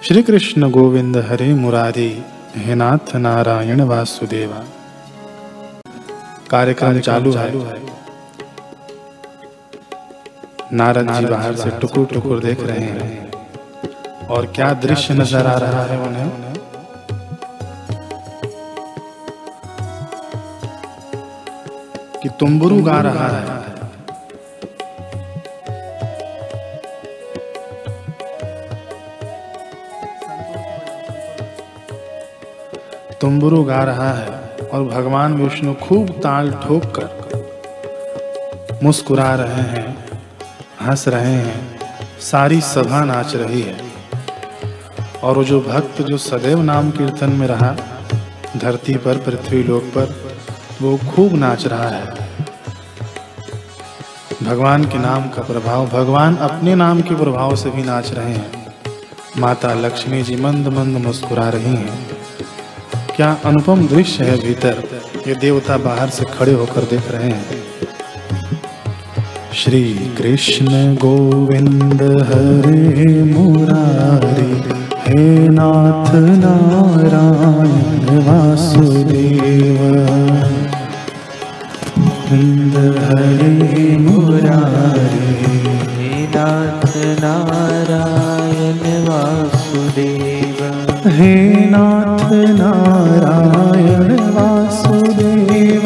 श्री 0.02 0.22
कृष्ण 0.22 0.70
गोविंद 0.70 1.16
हरे 1.16 1.54
मुरारी, 1.54 2.24
हे 2.56 2.74
नाथ 2.74 3.16
नारायण 3.16 3.80
वासुदेवा। 3.80 4.64
कार्यक्रम 6.50 7.00
चालू 7.00 7.32
है। 7.32 7.52
नारद 10.72 11.12
जी 11.12 11.26
बाहर 11.26 11.54
से 11.54 11.70
टुकुर 11.70 12.06
टुकुर 12.06 12.40
देख 12.40 12.60
रहे 12.60 12.78
हैं। 12.78 13.30
और 14.26 14.46
क्या 14.46 14.72
दृश्य 14.72 15.14
नज़र 15.14 15.46
आ 15.46 15.58
रहा 15.58 15.82
है 15.82 15.98
उन्हें? 16.00 16.30
कि 22.22 22.28
तुम्बुरु 22.28 22.82
गा 22.82 23.00
रहा 23.00 23.28
है। 23.28 23.73
तुम्बुरु 33.24 33.64
गा 33.64 33.82
रहा 33.82 34.12
है 34.12 34.28
और 34.72 34.84
भगवान 34.84 35.34
विष्णु 35.34 35.74
खूब 35.74 36.08
ताल 36.08 36.50
ठोक 36.50 36.82
कर 36.84 37.06
मुस्कुरा 38.82 39.34
रहे 39.34 39.62
हैं, 39.62 40.08
हंस 40.82 41.08
रहे 41.08 41.32
हैं, 41.32 41.78
सारी 42.20 42.60
सभा 42.60 43.04
नाच 43.04 43.36
रही 43.36 43.62
है। 43.62 43.76
और 45.22 45.36
वो 45.36 45.44
जो 45.44 45.60
भक्त 45.60 46.02
जो 46.02 46.18
सदैव 46.18 46.62
नाम 46.62 46.90
कीर्तन 46.90 47.30
में 47.30 47.46
रहा, 47.46 47.76
धरती 48.56 48.96
पर 48.96 49.16
पृथ्वी 49.16 49.62
लोक 49.62 49.82
पर, 49.82 50.14
वो 50.82 50.96
खूब 50.96 51.32
नाच 51.32 51.66
रहा 51.66 51.88
है। 51.88 52.14
भगवान 54.42 54.84
के 54.84 54.98
नाम 54.98 55.28
का 55.28 55.42
प्रभाव, 55.42 55.86
भगवान 55.86 56.36
अपने 56.36 56.74
नाम 56.74 57.00
के 57.00 57.14
प्रभाव 57.14 57.56
से 57.56 57.70
भी 57.70 57.82
नाच 57.82 58.12
रहे 58.12 58.32
हैं। 58.32 58.74
माता 59.38 59.74
लक्ष्मी 59.74 60.22
जी 60.22 60.36
मंद 60.36 60.68
मंद 60.68 60.96
मुस्कुरा 60.96 61.48
रही 61.48 61.76
हैं। 61.76 62.13
क्या 63.16 63.36
अनुपम 63.44 63.86
दृश्य 63.88 64.24
है 64.24 64.36
भीतर? 64.36 64.78
ये 65.28 65.34
देवता 65.34 65.76
बाहर 65.76 66.08
से 66.08 66.24
खड़े 66.24 66.52
होकर 66.52 66.80
देख 66.82 67.10
रहे 67.10 67.28
हैं। 67.30 67.44
श्री 69.54 69.82
कृष्ण 70.18 70.96
गोविंद 70.96 72.02
हरे 72.02 73.22
मुरारी, 73.22 74.50
हे 75.04 75.48
नाथ 75.48 76.10
नारायण 76.42 78.06
वासुदेव। 78.26 79.80
गोविंद 81.98 82.76
हरे 82.98 83.96
मुरारी, 83.96 85.34
हे 85.94 86.26
नाथ 86.26 86.86
नारायण 87.22 88.82
वासुदेव। 89.08 90.33
हे 91.06 91.44
नाथ 91.44 92.32
नारायण 92.32 94.12
वासुदेव। 94.12 95.82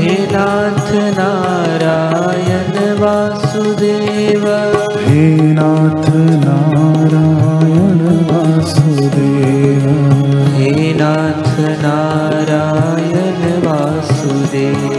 हे 0.00 0.28
नाथ 0.32 0.92
नारायण 1.18 3.00
वासुदेव। 3.00 4.46
हे 4.98 5.52
नाथ 5.52 6.08
नारायण 6.44 8.00
वासुदेव। 8.30 9.88
हे 10.54 10.92
नाथ 10.92 11.60
नारायण 11.82 13.66
वासुदेव। 13.66 14.92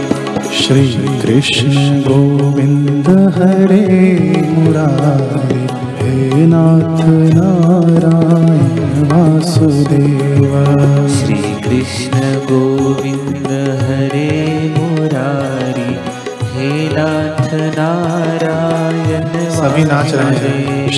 श्री 0.52 0.88
कृष्ण 1.22 2.00
गोविंद 2.00 3.08
हरे 3.08 4.18
मुरारी। 4.58 5.66
हे 6.00 6.46
नाथ 6.46 7.04
नारायण 7.34 8.63
वासुदेवा। 9.10 10.62
श्रीकृष्ण 11.16 12.20
गोविन्द 12.48 13.48
हरे 13.82 14.30
मोरारि 14.76 15.90
हे 16.54 16.70
नाथ 16.94 17.50
नारायण 17.76 19.24
सविनाच 19.56 20.12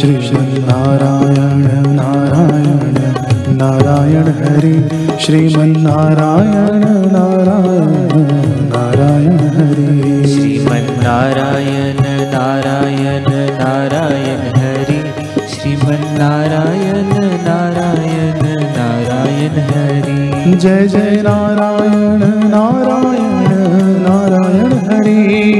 रान्नारायण 0.06 1.64
नारायण 1.98 2.94
नारायण 3.60 4.26
हरे 4.40 4.74
श्रीमन्नारायण 5.24 6.82
नारायण 7.14 8.05
जय 20.60 20.86
जय 20.88 21.22
नारायण 21.22 22.22
नारायण 22.50 23.48
नारायण 24.04 24.72
हरि। 24.72 25.14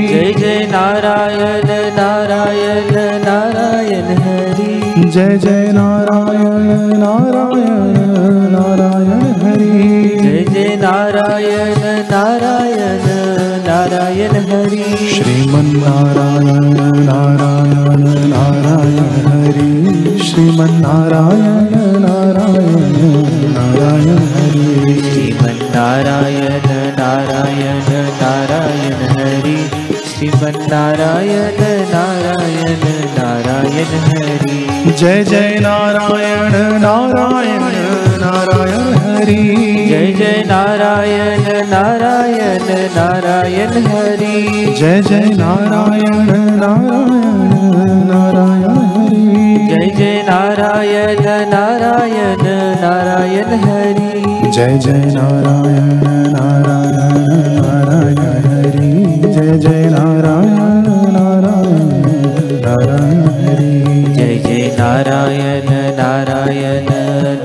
जय 0.09 0.32
जय 0.32 0.66
नारायण 0.70 1.66
नारायण 1.96 2.94
नारायण 3.24 4.04
हरि। 4.18 5.11
जय 5.11 5.37
जय 5.38 5.72
नारायण 5.72 6.96
नारायण 6.98 7.98
नारायण 8.52 9.12
हरि। 9.42 10.18
जय 10.22 10.44
जय 10.44 10.76
नारायण 10.76 11.85
नारायण 12.11 13.04
नारायण 13.66 14.37
हरि। 14.50 14.82
श्रीमन 15.09 15.72
नारायण 15.76 16.74
नारायण 17.04 18.04
नारायण 18.30 18.98
हरि। 19.26 20.18
श्रीमन 20.18 20.80
नारायण 20.80 21.42
नारायण 21.42 21.86
नारायण 25.77 26.66
नारायण 26.99 27.81
नारायण 28.21 28.95
हरि। 29.11 29.57
श्रीमन्नारायण 30.07 31.59
नारायण 31.92 32.85
नारायण 33.19 33.92
हरि। 34.07 34.92
जय 35.01 35.25
जय 35.25 35.59
नारायण 35.61 36.55
नारायण 36.81 37.62
नारायण 38.21 38.95
हरि। 38.95 39.87
जय 39.90 40.12
जय 40.12 40.42
नारायण 40.47 41.69
नारायण 41.71 42.62
नारायण 42.97 43.87
हरि। 43.87 44.77
जय 44.81 45.03
जय 45.03 45.25
नारायण 45.37 46.27
नारायण 46.49 47.27
नारायण 48.07 48.77
हरि। 48.77 49.37
जय 49.69 49.88
जय 49.97 50.23
नारायण 50.23 51.21
नारायण 51.51 52.45
नारायण 52.81 53.64
हरि। 53.64 53.86
जय 54.57 54.77
जय 54.83 55.01
नारायण 55.14 55.88
नारायण 56.35 57.33
नारायण 57.57 58.21
हरि। 58.45 58.92
जय 59.33 59.51
जय 59.59 59.83
नारायण 59.88 60.87
नारायण 61.16 61.83
नारायण 62.62 63.21
हरि। 63.40 63.75
जय 64.14 64.37
जय 64.45 64.64
नारायण 64.79 65.69
नारायण 65.99 66.88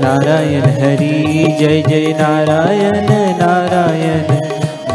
नारायण 0.00 0.64
हरि। 0.78 1.12
जय 1.60 1.82
जय 1.88 2.06
नारायण 2.20 3.10
नारायण 3.40 4.32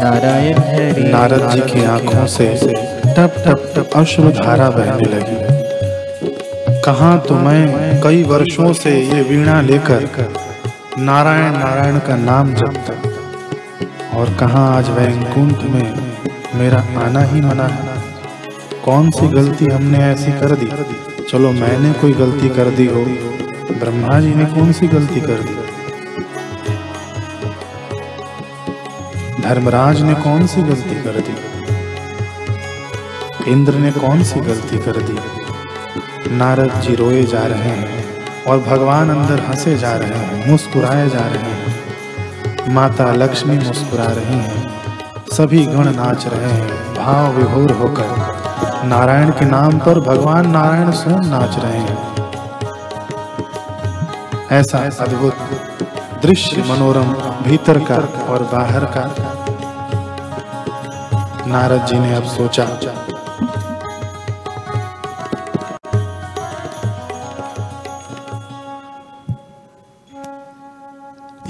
नारायण 0.02 0.58
हरि। 0.70 1.04
नारद 1.12 1.48
जी 1.52 1.60
की 1.70 1.84
आँखों 1.84 2.26
से 2.26 2.48
टप 3.06 3.42
टप 3.46 3.72
टप 3.76 3.96
अश्रु 3.96 4.30
धारा 4.42 4.68
बहने 4.70 5.08
लगी। 5.14 5.38
कहाँ 6.84 7.18
तो 7.28 7.34
मैं 7.38 8.00
कई 8.02 8.22
वर्षों 8.24 8.72
से 8.72 9.00
ये 9.00 9.22
वीणा 9.22 9.60
लेकर 9.60 10.04
नारायण 10.98 11.52
नारायण 11.52 11.98
का 11.98 12.16
नाम 12.16 12.54
जपता 12.54 12.92
और 14.18 14.34
कहाँ 14.34 14.76
आज 14.76 14.90
वैकुंठ 14.90 15.62
में 15.62 16.12
मेरा 16.54 16.78
आना 16.78 17.20
ही 17.20 17.40
मना 17.40 17.64
है। 17.64 18.02
कौन 18.84 19.10
सी 19.10 19.28
गलती 19.28 19.64
हमने 19.72 19.98
ऐसी 19.98 20.32
कर 20.32 20.56
दी? 20.56 20.70
चलो 21.24 21.52
मैंने 21.52 21.92
कोई 21.92 22.12
गलती 22.12 22.48
कर 22.48 22.70
दी 22.70 22.86
हो। 22.86 23.04
ब्रह्मा 23.74 24.20
जी 24.20 24.34
ने 24.34 24.44
कौन 24.44 24.72
सी 24.72 24.88
गलती 24.88 25.20
कर 25.20 25.42
दी? 25.42 25.54
धर्मराज 29.42 30.02
ने 30.02 30.14
कौन 30.14 30.46
सी 30.46 30.62
गलती 30.62 30.94
कर 30.94 31.20
दी? 31.20 31.36
इंद्र 33.50 33.74
ने 33.74 33.92
कौन 33.92 34.22
सी 34.22 34.40
गलती 34.40 34.78
कर 34.78 35.02
दी? 35.02 35.18
नारद 36.30 36.80
जी 36.80 36.94
रोए 36.94 37.22
जा 37.22 37.46
रहे 37.46 37.68
हैं। 37.68 38.17
और 38.48 38.58
भगवान 38.58 39.10
अंदर 39.10 39.40
हंसे 39.40 39.78
जा 39.78 39.92
रहे 39.92 40.08
हैं, 40.08 40.50
मुस्कुराए 40.50 41.08
जा 41.08 41.20
रहे 41.20 41.52
हैं। 41.52 42.74
माता 42.74 43.12
लक्ष्मी 43.12 43.56
मुस्कुरा 43.56 44.04
रही 44.04 44.38
हैं। 44.38 44.70
सभी 45.32 45.66
गण 45.66 45.92
नाच 45.94 46.26
रहे 46.26 46.50
हैं, 46.50 46.94
भाव 46.94 47.32
विभोर 47.32 47.72
होकर। 47.72 48.38
नारायण 48.84 49.30
के 49.30 49.44
नाम 49.44 49.78
पर 49.78 50.00
भगवान 50.00 50.50
नारायण 50.50 50.90
स्वयं 50.90 51.20
नाच 51.20 51.58
रहे 51.58 51.78
हैं। 51.78 52.08
ऐसा 54.52 54.78
अद्भुत 54.78 55.36
दृश्य 56.22 56.62
मनोरम 56.62 57.12
भीतर 57.42 57.78
का 57.78 57.96
और 58.32 58.42
बाहर 58.42 58.84
का। 58.84 59.14
नारद 61.46 61.86
जी 61.86 61.98
ने 61.98 62.14
अब 62.14 62.24
सोचा 62.24 62.64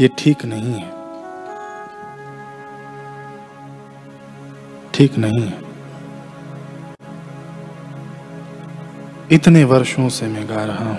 ये 0.01 0.09
ठीक 0.19 0.45
नहीं 0.45 0.75
है। 0.75 0.91
ठीक 4.95 5.17
नहीं 5.19 5.43
है। 5.43 5.61
इतने 9.33 9.65
वर्षों 9.65 10.09
से 10.09 10.27
मैं 10.27 10.49
गा 10.49 10.65
रहा 10.65 10.85
हूँ। 10.85 10.99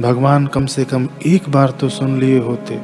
भगवान 0.00 0.46
कम 0.46 0.66
से 0.66 0.84
कम 0.84 1.08
एक 1.26 1.48
बार 1.48 1.70
तो 1.70 1.88
सुन 1.88 2.18
लिए 2.20 2.38
होते। 2.38 2.80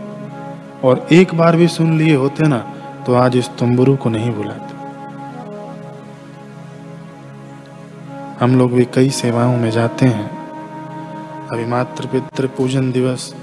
और 0.84 1.06
एक 1.12 1.34
बार 1.34 1.56
भी 1.56 1.68
सुन 1.68 1.96
लिए 1.98 2.14
होते 2.14 2.48
ना 2.48 2.58
तो 3.06 3.14
आज 3.14 3.36
इस 3.36 3.48
तुम्बरू 3.58 3.96
को 3.96 4.10
नहीं 4.10 4.32
बुलाते। 4.34 4.78
हम 8.44 8.58
लोग 8.58 8.72
भी 8.72 8.84
कई 8.94 9.10
सेवाओं 9.10 9.56
में 9.56 9.70
जाते 9.70 10.06
हैं। 10.06 10.28
अभी 11.48 11.64
मातृ 11.64 12.06
पितृ 12.06 12.46
पूजन 12.48 12.90
दिवस 12.92 13.34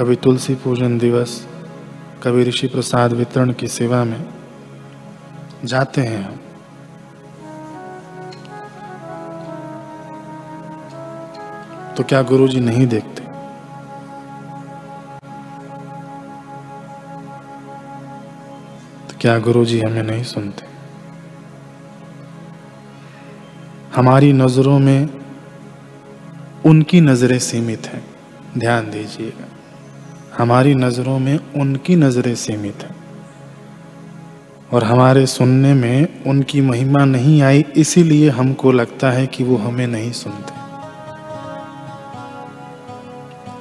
कभी 0.00 0.16
तुलसी 0.16 0.54
पूजन 0.54 0.98
दिवस, 0.98 1.46
कभी 2.22 2.44
ऋषि 2.44 2.66
प्रसाद 2.66 3.12
वितरण 3.12 3.52
की 3.52 3.68
सेवा 3.68 4.04
में 4.04 4.26
जाते 5.64 6.00
हैं 6.00 6.24
हम। 6.24 6.36
तो 11.96 12.04
क्या 12.04 12.22
गुरुजी 12.22 12.60
नहीं 12.60 12.86
देखते? 12.86 13.20
तो 19.08 19.18
क्या 19.20 19.38
गुरुजी 19.38 19.80
हमें 19.80 20.02
नहीं 20.02 20.24
सुनते? 20.24 20.66
हमारी 23.96 24.32
नज़रों 24.32 24.78
में 24.78 25.08
उनकी 26.66 27.00
नज़रें 27.00 27.38
सीमित 27.38 27.86
हैं। 27.86 28.04
ध्यान 28.58 28.90
दीजिएगा। 28.90 29.44
हमारी 30.38 30.74
नज़रों 30.74 31.18
में 31.18 31.40
उनकी 31.56 31.96
नज़रें 31.96 32.34
सीमित 32.34 32.76
हैं। 32.82 32.96
और 34.72 34.84
हमारे 34.84 35.26
सुनने 35.26 35.74
में 35.74 36.24
उनकी 36.24 36.60
महिमा 36.60 37.04
नहीं 37.04 37.42
आई, 37.42 37.64
इसीलिए 37.76 38.30
हमको 38.30 38.72
लगता 38.72 39.10
है 39.10 39.26
कि 39.26 39.44
वो 39.44 39.56
हमें 39.56 39.86
नहीं 39.86 40.12
सुनते। 40.12 40.60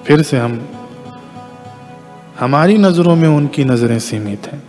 फिर 0.06 0.22
से 0.22 0.38
हम, 0.38 0.68
हमारी 2.40 2.78
नज़रों 2.78 3.16
में 3.16 3.30
उनकी 3.30 3.64
नज़रें 3.64 4.00
सीमित 4.00 4.48
हैं। 4.48 4.64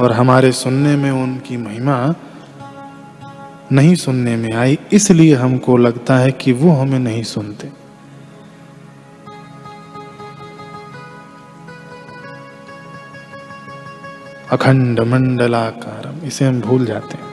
और 0.00 0.12
हमारे 0.12 0.52
सुनने 0.52 0.96
में 0.96 1.10
उनकी 1.10 1.56
महिमा 1.56 2.14
नहीं 3.72 3.94
सुनने 3.94 4.36
में 4.36 4.52
आई, 4.52 4.78
इसलिए 4.92 5.34
हमको 5.34 5.76
लगता 5.76 6.16
है 6.16 6.32
कि 6.32 6.52
वो 6.52 6.72
हमें 6.72 6.98
नहीं 6.98 7.22
सुनते। 7.22 7.70
अखंड 14.52 15.00
मंडलाकारम, 15.00 16.26
इसे 16.26 16.44
हम 16.44 16.60
भूल 16.60 16.86
जाते 16.86 17.18
हैं। 17.18 17.28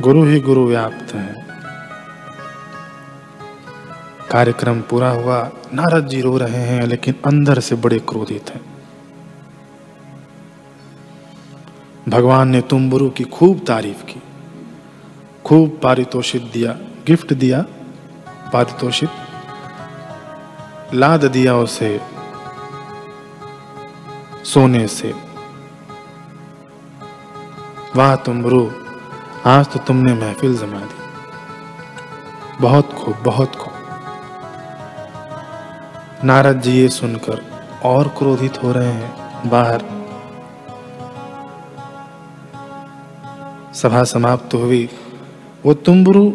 गुरु 0.00 0.24
ही 0.24 0.40
गुरु 0.40 0.66
व्याप्त 0.66 1.14
है। 1.14 1.46
कार्यक्रम 4.30 4.80
पूरा 4.80 5.10
हुआ, 5.10 5.50
नारद 5.74 6.06
जी 6.06 6.20
रो 6.20 6.36
रहे 6.38 6.62
हैं, 6.62 6.86
लेकिन 6.86 7.14
अंदर 7.26 7.60
से 7.60 7.74
बड़े 7.74 7.98
क्रोधित 7.98 8.50
हैं। 8.50 8.71
भगवान 12.08 12.48
ने 12.48 12.60
तुम्बुरु 12.60 13.10
की 13.10 13.24
खूब 13.24 13.64
तारीफ़ 13.66 14.04
की। 14.04 14.22
खूब 15.44 15.80
पारितोषित 15.82 16.42
दिया, 16.42 16.72
गिफ्ट 17.06 17.32
दिया, 17.32 17.60
पारितोषित। 18.52 19.10
लाद 20.94 21.24
दिया 21.24 21.56
उसे 21.56 22.00
सोने 24.44 24.86
से। 24.86 25.14
वाह 27.96 28.16
तुम्बुरु, 28.16 28.70
आज 29.46 29.66
तो 29.66 29.78
तुमने 29.78 30.14
महफिल 30.14 30.58
जमा 30.58 30.80
दी। 30.80 31.02
बहुत 32.60 32.92
खूब 32.92 33.16
बहुत 33.16 33.56
खूब। 33.56 33.74
नारद 36.24 36.60
जी 36.60 36.72
ये 36.72 36.88
सुनकर 36.88 37.44
और 37.84 38.08
क्रोधित 38.08 38.62
हो 38.62 38.72
रहे 38.72 38.92
हैं 38.92 39.40
बाहर। 39.50 40.01
सभा 43.82 44.04
समाप्त 44.04 44.54
हुई। 44.54 44.88
वो 45.66 45.74
तुम्बुरु 45.74 46.32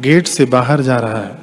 गेट 0.00 0.26
से 0.26 0.44
बाहर 0.44 0.80
जा 0.80 0.96
रहा 0.96 1.18
है। 1.18 1.38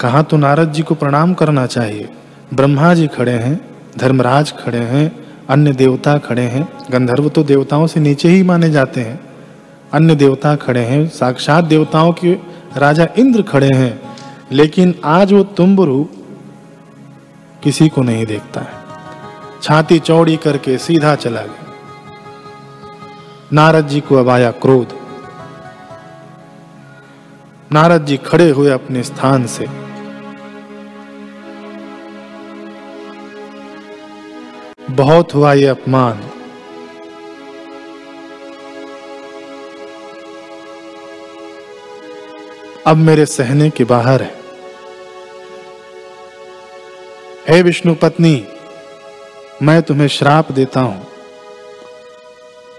कहा 0.00 0.22
तो 0.22 0.36
नारद 0.36 0.72
जी 0.72 0.82
को 0.82 0.94
प्रणाम 0.94 1.34
करना 1.34 1.66
चाहिए। 1.66 2.08
ब्रह्मा 2.54 2.94
जी 2.94 3.06
खड़े 3.06 3.32
हैं, 3.32 3.60
धर्मराज 3.98 4.54
खड़े 4.58 4.78
हैं, 4.78 5.26
अन्य 5.50 5.72
देवता 5.72 6.18
खड़े 6.18 6.42
हैं। 6.42 6.68
गंधर्व 6.90 7.28
तो 7.28 7.42
देवताओं 7.42 7.86
से 7.86 8.00
नीचे 8.00 8.28
ही 8.28 8.42
माने 8.42 8.70
जाते 8.70 9.00
हैं। 9.00 9.20
अन्य 9.92 10.14
देवता 10.14 10.56
खड़े 10.56 10.80
हैं, 10.80 11.08
साक्षात 11.08 11.64
देवताओं 11.64 12.12
के 12.12 12.32
राजा 12.76 13.08
इंद्र 13.18 13.42
खड़े 13.42 13.70
हैं। 13.74 14.02
लेकिन 14.52 14.94
आज 15.04 15.32
वो 15.32 15.42
तुम्बुरु 15.42 16.04
किसी 17.62 17.88
को 17.88 18.02
नहीं 18.02 18.26
देखता 18.26 18.60
है। 18.60 18.72
छाती 19.62 19.98
चौड़ी 19.98 20.36
करके 20.36 20.78
सीधा 20.78 21.14
चला 21.14 21.40
गया। 21.40 21.63
नारद 23.54 23.88
जी 23.88 24.00
को 24.00 24.16
अब 24.16 24.28
आया 24.28 24.50
क्रोध। 24.50 24.98
नारद 27.72 28.06
जी 28.06 28.16
खड़े 28.16 28.50
हुए 28.50 28.70
अपने 28.70 29.02
स्थान 29.02 29.46
से। 29.46 29.66
बहुत 34.90 35.34
हुआ 35.34 35.52
ये 35.52 35.66
अपमान। 35.66 36.22
अब 42.86 42.96
मेरे 42.96 43.26
सहने 43.26 43.70
के 43.70 43.84
बाहर 43.84 44.22
है। 44.22 44.34
हे 47.48 47.62
विष्णु 47.62 47.94
पत्नी, 47.94 48.46
मैं 49.62 49.82
तुम्हें 49.82 50.08
श्राप 50.08 50.52
देता 50.52 50.80
हूँ। 50.80 51.13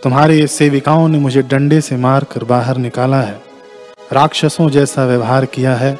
तुम्हारे 0.06 0.48
सेविकाओं 0.48 1.08
ने 1.08 1.20
मुझे 1.20 1.42
डंडे 1.42 1.82
से 1.82 1.98
मारकर 1.98 2.44
बाहर 2.44 2.78
निकाला 2.78 3.22
है। 3.22 3.42
राक्षसों 4.14 4.70
जैसा 4.70 5.06
व्यवहार 5.06 5.46
किया 5.46 5.76
है। 5.76 6.00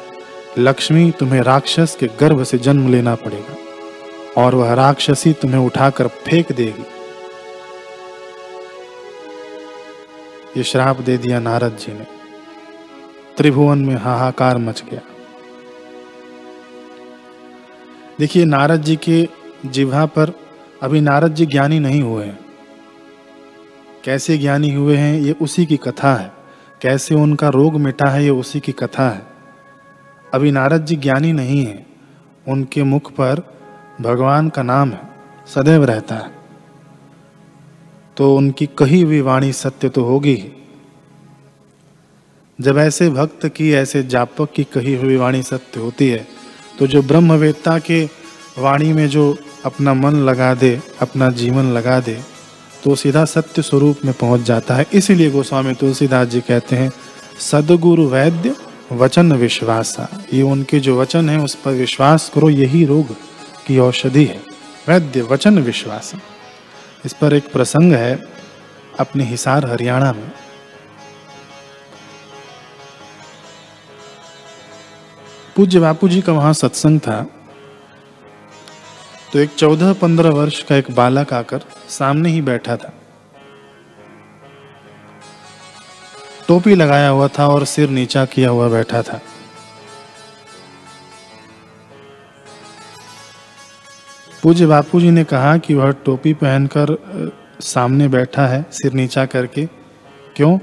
लक्ष्मी, 0.58 1.10
तुम्हें 1.10 1.40
राक्षस 1.40 1.96
के 2.00 2.06
गर्भ 2.06 2.42
से 2.42 2.58
जन्म 2.58 2.92
लेना 2.92 3.14
पड़ेगा 3.14 3.56
और 4.42 4.54
वह 4.54 4.72
राक्षसी 4.72 5.32
तुम्हें 5.32 5.58
उठाकर 5.58 6.06
फेंक 6.06 6.52
देगी। 6.52 6.86
ये 10.56 10.62
श्राप 10.62 11.00
दे 11.00 11.18
दिया 11.18 11.40
नारद 11.40 11.76
जी 11.80 11.92
ने। 11.92 12.06
त्रिभुवन 13.36 13.78
में 13.78 13.96
हाहाकार 13.96 14.58
मच 14.58 14.84
गया। 14.90 15.00
देखिए, 18.20 18.44
नारद 18.44 18.82
जी 18.82 18.96
के 18.96 19.28
जिह्वा 19.66 20.06
पर 20.06 20.32
अभी 20.82 21.00
नारद 21.00 21.34
जी 21.34 21.46
ज्ञानी 21.46 21.78
नहीं 21.78 22.02
हुए 22.02 22.24
हैं। 22.24 22.45
कैसे 24.06 24.38
ज्ञानी 24.38 24.72
हुए 24.74 24.96
हैं, 24.96 25.20
ये 25.20 25.32
उसी 25.32 25.66
की 25.66 25.76
कथा 25.76 26.14
है। 26.14 26.32
कैसे 26.82 27.14
उनका 27.14 27.48
रोग 27.48 27.74
मिटा 27.74 28.10
है, 28.10 28.24
ये 28.24 28.30
उसी 28.30 28.60
की 28.60 28.72
कथा 28.72 29.08
है। 29.10 29.26
अभी 30.34 30.50
नारद 30.50 30.84
जी 30.84 30.96
ज्ञानी 30.96 31.32
नहीं 31.32 31.66
है। 31.66 31.86
उनके 32.48 32.82
मुख 32.82 33.10
पर 33.12 33.42
भगवान 34.00 34.48
का 34.48 34.62
नाम 34.62 34.90
है, 34.90 35.00
सदैव 35.46 35.84
रहता 35.84 36.14
है। 36.14 36.30
तो 38.16 38.36
उनकी 38.36 38.66
कही 38.66 39.00
हुई 39.02 39.20
वाणी 39.20 39.52
सत्य 39.52 39.88
तो 39.88 40.04
होगी 40.04 40.34
ही। 40.34 40.52
जब 42.60 42.78
ऐसे 42.78 43.10
भक्त 43.10 43.48
की, 43.48 43.72
ऐसे 43.72 44.02
जापक 44.02 44.52
की 44.52 44.64
कही 44.64 44.94
हुई 44.94 45.16
वाणी 45.16 45.42
सत्य 45.42 45.80
होती 45.80 46.08
है 46.08 46.26
तो 46.78 46.86
जो 46.86 47.02
ब्रह्मवेत्ता 47.02 47.78
के 47.78 48.04
वाणी 48.58 48.92
में 48.92 49.06
जो 49.08 49.36
अपना 49.64 49.94
मन 49.94 50.12
लगा 50.12 50.54
दे, 50.54 50.80
अपना 51.00 51.30
जीवन 51.30 51.64
लगा 51.64 52.00
दे 52.00 52.35
तो 52.86 52.94
सीधा 52.94 53.24
सत्य 53.24 53.62
स्वरूप 53.62 53.98
में 54.04 54.14
पहुँच 54.14 54.40
जाता 54.40 54.74
है। 54.74 54.86
इसीलिए 54.92 55.30
गोस्वामी 55.30 55.74
तुलसीदास 55.74 56.28
जी 56.28 56.40
कहते 56.40 56.76
हैं, 56.76 56.92
सदगुरु 57.38 58.08
वैद्य, 58.08 58.56
वचन 58.92 59.32
विश्वासा। 59.32 60.22
ये 60.32 60.42
उनके 60.42 60.80
जो 60.80 61.00
वचन 61.00 61.28
है, 61.28 61.38
उस 61.38 61.54
पर 61.54 61.70
विश्वास 61.70 62.30
करो, 62.34 62.50
यही 62.50 62.84
रोग 62.84 63.14
की 63.66 63.78
औषधि 63.78 64.24
है। 64.24 64.42
वैद्य, 64.88 65.22
वचन 65.22 65.58
विश्वास। 65.58 66.14
इस 67.04 67.12
पर 67.12 67.34
एक 67.34 67.52
प्रसंग 67.52 67.92
है 67.92 68.24
अपने 69.00 69.24
हिसार 69.24 69.66
हरियाणा 69.66 70.12
में। 70.12 70.32
पूज्य 75.56 75.80
बापू 75.80 76.08
जी 76.08 76.20
का 76.20 76.32
वहाँ 76.32 76.52
सत्संग 76.52 77.00
था। 77.00 77.26
तो 79.36 79.40
एक 79.40 79.54
चौदह 79.54 79.92
पंद्रह 79.92 80.30
वर्ष 80.30 80.62
का 80.62 80.76
एक 80.76 80.90
बालक 80.90 81.32
आकर 81.32 81.60
सामने 81.88 82.28
ही 82.28 82.42
बैठा 82.42 82.76
था। 82.76 82.92
टोपी 86.48 86.74
लगाया 86.74 87.08
हुआ 87.08 87.28
था 87.28 87.48
और 87.48 87.64
सिर 87.64 87.90
नीचा 87.90 88.24
किया 88.24 88.50
हुआ 88.50 88.68
बैठा 88.68 89.02
था। 89.02 89.20
पूज्य 94.42 94.66
बापू 94.66 95.00
जी 95.00 95.10
ने 95.10 95.24
कहा 95.24 95.56
कि 95.58 95.74
वह 95.74 95.90
टोपी 95.90 96.34
पहनकर 96.34 96.96
सामने 97.60 98.08
बैठा 98.08 98.46
है, 98.46 98.64
सिर 98.72 98.92
नीचा 98.92 99.26
करके। 99.26 99.66
क्यों? 100.36 100.58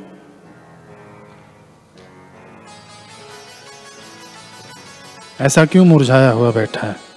ऐसा 5.42 5.66
क्यों 5.66 5.86
मुरझाया 5.86 6.32
हुआ 6.32 6.52
बैठा 6.52 6.88
है? 6.88 7.13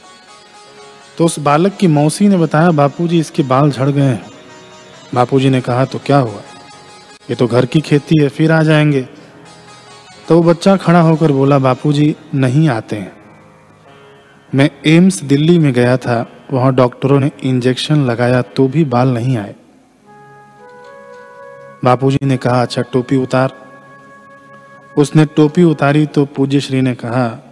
तो 1.19 1.25
उस 1.25 1.39
बालक 1.39 1.77
की 1.77 1.87
मौसी 1.87 2.29
ने 2.29 2.37
बताया, 2.37 2.71
बापूजी, 2.71 3.19
इसके 3.19 3.43
बाल 3.43 3.71
झड़ 3.71 3.89
गए 3.89 4.03
हैं। 4.03 4.27
बापूजी 5.15 5.51
ने 5.51 5.61
कहा 5.61 5.85
तो 5.85 5.99
क्या 5.99 6.19
हुआ? 6.19 6.41
ये 7.31 7.35
तो 7.35 7.47
घर 7.47 7.67
की 7.67 7.81
खेती 7.81 8.23
है, 8.23 8.29
फिर 8.29 8.53
आ 8.53 8.63
जाएँगे। 8.63 9.09
तो 10.29 10.37
वो 10.37 10.43
बच्चा 10.43 10.77
खड़ा 10.77 11.01
होकर 11.01 11.33
बोला, 11.33 11.59
बापूजी, 11.59 12.17
नहीं 12.35 12.69
आते 12.69 12.97
हैं। 12.97 13.13
मैं 14.55 14.71
एम्स 14.87 15.23
दिल्ली 15.23 15.59
में 15.59 15.73
गया 15.73 15.97
था, 15.97 16.33
वहाँ 16.53 16.75
डॉक्टरों 16.75 17.21
ने 17.21 17.31
इंजेक्शन 17.45 18.05
लगाया 18.05 18.43
तो 18.43 18.69
भी 18.69 18.85
बाल 18.85 19.09
नहीं 19.09 19.37
आए। 19.37 19.55
बापूजी 21.85 22.19
ने 22.23 22.37
कहा 22.37 22.63
अच्छा 22.63 22.83
टोपी 22.83 23.17
उतार। 23.17 23.53
उसने 24.99 25.25
टोपी 25.25 25.63
उतारी 25.63 26.07
तो 26.07 26.25
पूज्य 26.25 26.61
श्री 26.61 26.81
ने 26.81 26.95
कहा 26.95 27.46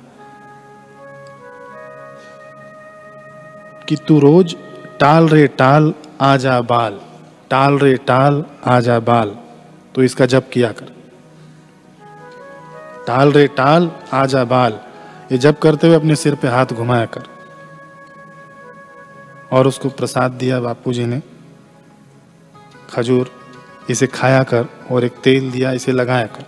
कि 3.89 3.97
तू 3.97 4.19
रोज 4.21 4.57
टाल 5.01 5.29
रे 5.29 5.47
टाल 5.59 5.93
आजा 6.21 6.61
बाल, 6.61 7.01
टाल 7.51 7.79
रे 7.79 7.95
टाल 8.07 8.45
आजा 8.67 8.99
बाल 9.01 9.37
तो 9.95 10.03
इसका 10.03 10.27
जप 10.27 10.49
किया 10.53 10.71
कर। 10.73 10.93
टाल 13.07 13.33
रे 13.33 13.47
टाल 13.47 13.91
आजा 14.13 14.45
बाल, 14.45 14.79
ये 15.33 15.39
जप 15.39 15.59
करते 15.63 15.87
हुए 15.87 15.97
अपने 15.97 16.17
सिर 16.17 16.35
पे 16.35 16.49
हाथ 16.49 16.67
घुमाया 16.67 17.07
कर। 17.07 17.23
और 19.53 19.67
उसको 19.67 19.89
प्रसाद 19.89 20.31
दिया 20.33 20.61
बापू 20.61 20.93
जी 20.93 21.05
ने। 21.07 21.21
खजूर 22.91 23.31
इसे 23.91 24.07
खाया 24.07 24.43
कर 24.43 24.67
और 24.91 25.05
एक 25.05 25.13
तेल 25.25 25.51
दिया 25.51 25.73
इसे 25.73 25.93
लगाया 25.93 26.27
कर। 26.27 26.45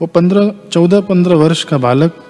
वो 0.00 0.06
पंद्रह, 0.06 0.50
चौदह, 0.68 1.00
पंद्रह 1.00 1.36
वर्ष 1.36 1.64
का 1.64 1.78
बालक 1.78 2.24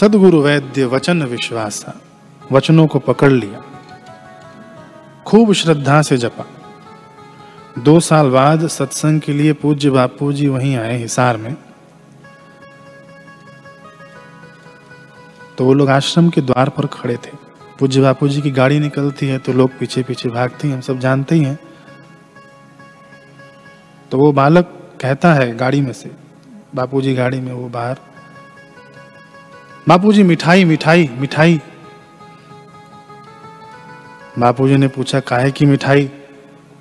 सदगुरु 0.00 0.40
वैद्य 0.40 0.84
वचन 0.84 1.22
विश्वास। 1.22 1.86
वचनों 2.52 2.86
को 2.86 2.98
पकड़ 2.98 3.30
लिया। 3.30 3.62
खूब 5.26 5.52
श्रद्धा 5.52 6.02
से 6.02 6.16
जपा। 6.16 6.44
दो 7.78 8.00
साल 8.00 8.30
बाद 8.30 8.66
सत्संग 8.66 9.20
के 9.20 9.32
लिए 9.32 9.52
पूज्य 9.52 9.90
बापू 9.90 10.32
जी 10.32 10.48
वहीं 10.48 10.76
आए 10.76 10.96
हिसार 10.98 11.36
में। 11.36 11.56
तो 15.58 15.64
वो 15.64 15.74
लोग 15.74 15.90
आश्रम 15.90 16.28
के 16.30 16.40
द्वार 16.40 16.68
पर 16.68 16.86
खड़े 16.86 17.16
थे। 17.16 17.36
पूज्य 17.78 18.00
बापू 18.00 18.28
जी 18.28 18.42
की 18.42 18.50
गाड़ी 18.50 18.78
निकलती 18.80 19.28
है 19.28 19.38
तो 19.38 19.52
लोग 19.52 19.78
पीछे 19.78 20.02
पीछे 20.02 20.28
भागते 20.28 20.68
हैं, 20.68 20.74
हम 20.74 20.80
सब 20.80 20.98
जानते 20.98 21.34
ही 21.34 21.44
हैं। 21.44 21.58
तो 24.10 24.18
वो 24.18 24.32
बालक 24.32 24.64
कहता 25.00 25.34
है 25.34 25.56
गाड़ी 25.56 25.80
में 25.80 25.92
से, 25.92 26.10
बापूजी 26.74 27.14
गाड़ी 27.14 27.40
में 27.40 27.52
वो 27.52 27.68
बाहर। 27.68 27.98
बापूजी 29.88 30.22
मिठाई 30.22 30.64
मिठाई 30.64 31.10
मिठाई। 31.12 31.60
बापूजी 34.38 34.76
ने 34.76 34.88
पूछा, 34.88 35.20
काहे 35.20 35.50
की 35.50 35.66
मिठाई? 35.66 36.10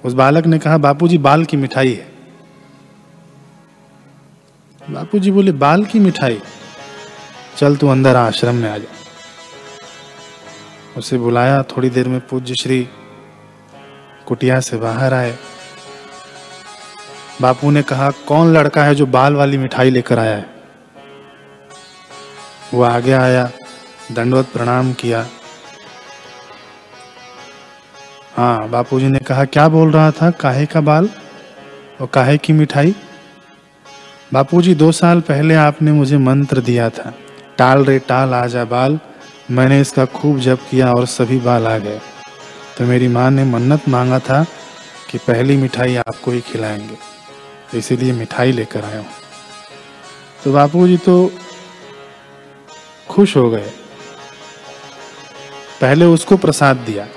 उस 0.05 0.13
बालक 0.13 0.45
ने 0.45 0.59
कहा 0.59 0.77
बापूजी 0.77 1.17
बाल 1.17 1.45
की 1.45 1.57
मिठाई 1.57 1.93
है। 1.93 2.11
बापूजी 4.89 5.31
बोले, 5.31 5.51
बाल 5.51 5.85
की 5.85 5.99
मिठाई? 5.99 6.41
चल 7.57 7.75
तू 7.75 7.87
अंदर 7.87 8.15
आश्रम 8.15 8.55
में 8.55 8.71
आ 8.71 8.77
जा। 8.77 8.93
उसे 10.97 11.17
बुलाया, 11.17 11.63
थोड़ी 11.63 11.89
देर 11.89 12.07
में 12.07 12.19
पूज्य 12.19 12.55
श्री 12.55 12.89
कुटिया 14.25 14.59
से 14.59 14.77
बाहर 14.77 15.13
आए। 15.13 15.37
बापू 17.41 17.71
ने 17.71 17.81
कहा, 17.81 18.11
कौन 18.11 18.53
लड़का 18.53 18.83
है 18.83 18.95
जो 18.95 19.05
बाल 19.05 19.35
वाली 19.35 19.57
मिठाई 19.57 19.89
लेकर 19.89 20.19
आया 20.19 20.35
है? 20.35 20.56
वो 22.73 22.81
आगे 22.83 23.11
आया, 23.11 23.49
दंडवत 24.11 24.45
प्रणाम 24.45 24.93
किया। 24.93 25.25
हाँ 28.37 28.69
बापूजी 28.69 29.07
ने 29.07 29.19
कहा, 29.19 29.45
क्या 29.45 29.67
बोल 29.69 29.91
रहा 29.91 30.11
था? 30.11 30.29
काहे 30.31 30.65
का 30.65 30.81
बाल? 30.81 31.09
और 32.01 32.07
काहे 32.07 32.37
की 32.37 32.53
मिठाई? 32.53 32.95
बापूजी, 34.33 34.75
दो 34.75 34.91
साल 34.91 35.21
पहले 35.21 35.55
आपने 35.55 35.91
मुझे 35.91 36.17
मंत्र 36.17 36.61
दिया 36.61 36.89
था, 36.89 37.13
टाल 37.57 37.85
रे 37.85 37.99
टाल, 37.99 38.33
आ 38.33 38.45
जा 38.47 38.65
बाल। 38.65 38.99
मैंने 39.51 39.79
इसका 39.81 40.05
खूब 40.05 40.39
जप 40.39 40.59
किया 40.71 40.91
और 40.93 41.05
सभी 41.05 41.39
बाल 41.39 41.67
आ 41.67 41.77
गए। 41.77 41.99
तो 42.77 42.85
मेरी 42.85 43.07
माँ 43.07 43.29
ने 43.31 43.43
मन्नत 43.43 43.87
मांगा 43.89 44.19
था 44.19 44.43
कि 45.11 45.17
पहली 45.17 45.57
मिठाई 45.57 45.95
आपको 45.95 46.31
ही 46.31 46.41
खिलाएँगे। 46.41 46.95
तो 47.71 47.77
इसीलिए 47.77 48.13
मिठाई 48.13 48.51
लेकर 48.51 48.85
आया 48.85 48.97
हूँ। 48.97 49.07
तो 50.43 50.53
बापू 50.53 50.87
जी 50.87 50.97
तो 50.97 51.31
खुश 53.17 53.37
हो 53.37 53.49
गए। 53.49 53.71
पहले 55.81 56.05
उसको 56.05 56.37
प्रसाद 56.37 56.77
दिया 56.77 57.07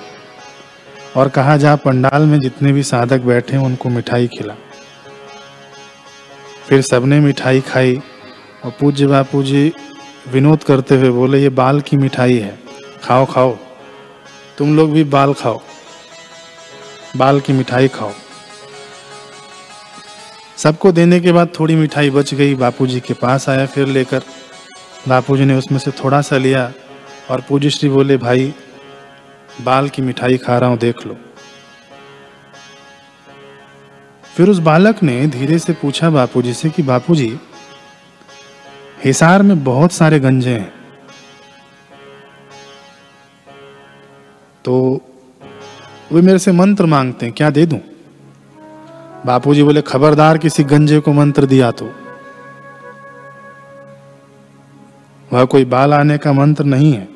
और 1.16 1.28
कहा, 1.28 1.56
जा 1.56 1.76
पंडाल 1.76 2.22
में 2.22 2.40
जितने 2.40 2.72
भी 2.72 2.82
साधक 2.82 3.20
बैठे 3.20 3.56
हैं, 3.56 3.64
उनको 3.64 3.88
मिठाई 3.88 4.26
खिला। 4.26 4.54
फिर 6.68 6.82
सबने 6.82 7.20
मिठाई 7.20 7.60
खाई 7.60 8.00
और 8.64 8.70
पूज्य 8.70 9.06
बापू 9.06 9.42
जी 9.42 9.72
विनोद 10.28 10.62
करते 10.62 10.96
हुए 10.96 11.10
बोले, 11.10 11.38
ये 11.38 11.48
बाल 11.48 11.80
की 11.80 11.96
मिठाई 11.96 12.38
है। 12.38 12.58
खाओ 13.02 13.26
खाओ। 13.26 13.56
तुम 14.58 14.76
लोग 14.76 14.92
भी 14.92 15.04
बाल 15.04 15.34
खाओ। 15.34 15.60
बाल 17.16 17.40
की 17.40 17.52
मिठाई 17.52 17.88
खाओ। 17.88 18.12
सबको 20.56 20.92
देने 20.92 21.20
के 21.20 21.32
बाद 21.32 21.48
थोड़ी 21.60 21.74
मिठाई 21.74 22.10
बच 22.10 22.34
गई। 22.34 22.54
बापूजी 22.54 23.00
के 23.00 23.14
पास 23.14 23.48
आया, 23.48 23.66
फिर 23.66 23.86
लेकर 23.86 24.22
बापूजी 25.08 25.44
ने 25.44 25.54
उसमें 25.54 25.78
से 25.78 25.90
थोड़ा 25.90 26.20
सा 26.20 26.36
लिया 26.36 26.72
और 27.30 27.40
पूज्य 27.40 27.70
श्री 27.70 27.88
बोले, 27.88 28.16
भाई, 28.16 28.54
बाल 29.60 29.88
की 29.88 30.02
मिठाई 30.02 30.36
खा 30.36 30.58
रहा 30.58 30.70
हूँ, 30.70 30.78
देख 30.78 31.06
लो। 31.06 31.16
फिर 34.36 34.48
उस 34.48 34.58
बालक 34.58 35.02
ने 35.02 35.26
धीरे 35.26 35.58
से 35.58 35.72
पूछा 35.72 36.10
बापूजी 36.10 36.54
से 36.54 36.70
कि 36.70 36.82
बापूजी 36.82 37.40
हिसार 39.04 39.42
में 39.42 39.64
बहुत 39.64 39.92
सारे 39.92 40.20
गंजे 40.20 40.50
हैं। 40.50 40.72
तो 44.64 45.00
वे 46.12 46.22
मेरे 46.22 46.38
से 46.38 46.52
मंत्र 46.52 46.86
मांगते 46.86 47.26
हैं, 47.26 47.34
क्या 47.34 47.50
दे 47.50 47.66
दूँ? 47.66 47.80
बापूजी 49.26 49.62
बोले, 49.62 49.82
खबरदार 49.82 50.38
किसी 50.38 50.64
गंजे 50.64 51.00
को 51.00 51.12
मंत्र 51.12 51.46
दिया 51.46 51.70
तो। 51.70 51.92
वह 55.32 55.44
कोई 55.44 55.64
बाल 55.64 55.94
आने 55.94 56.18
का 56.18 56.32
मंत्र 56.32 56.64
नहीं 56.64 56.92
है। 56.92 57.08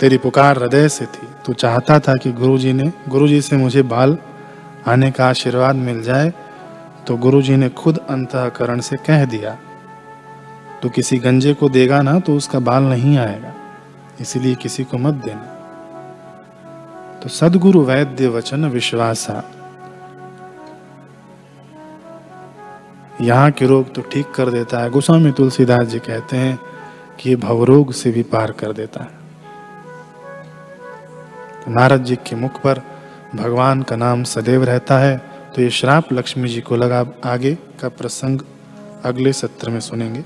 तेरी 0.00 0.18
पुकार 0.18 0.58
हृदय 0.58 0.88
से 0.88 1.06
थी। 1.06 1.26
तू 1.46 1.52
चाहता 1.52 1.98
था 1.98 2.14
कि 2.14 2.32
गुरुजी 2.32 2.72
ने, 2.72 2.92
गुरुजी 3.08 3.40
से 3.42 3.56
मुझे 3.56 3.82
बाल 3.82 4.16
आने 4.88 5.10
का 5.10 5.28
आशीर्वाद 5.28 5.76
मिल 5.76 6.02
जाए 6.02 6.32
तो 7.06 7.16
गुरुजी 7.16 7.56
ने 7.56 7.68
खुद 7.68 7.98
अंतकरण 8.10 8.80
से 8.80 8.96
कह 8.96 9.24
दिया 9.24 9.58
तो 10.82 10.88
किसी 10.88 11.18
गंजे 11.18 11.54
को 11.54 11.68
देगा 11.68 12.00
ना 12.02 12.18
तो 12.20 12.36
उसका 12.36 12.58
बाल 12.58 12.82
नहीं 12.82 13.18
आएगा। 13.18 13.52
इसलिए 14.20 14.54
किसी 14.54 14.84
को 14.84 14.98
मत 14.98 15.14
देना। 15.14 15.48
तो 17.22 17.28
सदगुरु 17.28 17.82
वैद्य 17.82 18.28
वचन 18.28 18.64
विश्वासा। 18.66 19.42
यहाँ 23.22 23.50
के 23.50 23.66
रोग 23.66 23.94
तो 23.94 24.02
ठीक 24.02 24.30
कर 24.30 24.50
देता 24.50 24.78
है। 24.78 24.90
गोस्वामी 24.90 25.30
तुलसीदास 25.32 25.86
जी 25.86 25.98
कहते 25.98 26.36
हैं 26.36 26.58
कि 27.20 27.28
ये 27.30 27.36
भवरोग 27.36 27.92
से 27.92 28.10
भी 28.10 28.22
पार 28.22 28.52
कर 28.52 28.72
देता 28.72 29.02
है। 29.02 29.20
नारद 31.68 32.04
जी 32.04 32.16
के 32.16 32.36
मुख 32.36 32.60
पर 32.60 32.82
भगवान 33.34 33.82
का 33.82 33.96
नाम 33.96 34.24
सदैव 34.24 34.64
रहता 34.64 34.98
है। 34.98 35.16
तो 35.56 35.62
ये 35.62 35.70
श्राप 35.70 36.12
लक्ष्मी 36.12 36.48
जी 36.48 36.60
को 36.60 36.76
लगा 36.76 37.04
आगे 37.24 37.54
का 37.80 37.88
प्रसंग 37.88 38.40
अगले 39.04 39.32
सत्र 39.32 39.70
में 39.70 39.80
सुनेंगे। 39.80 40.24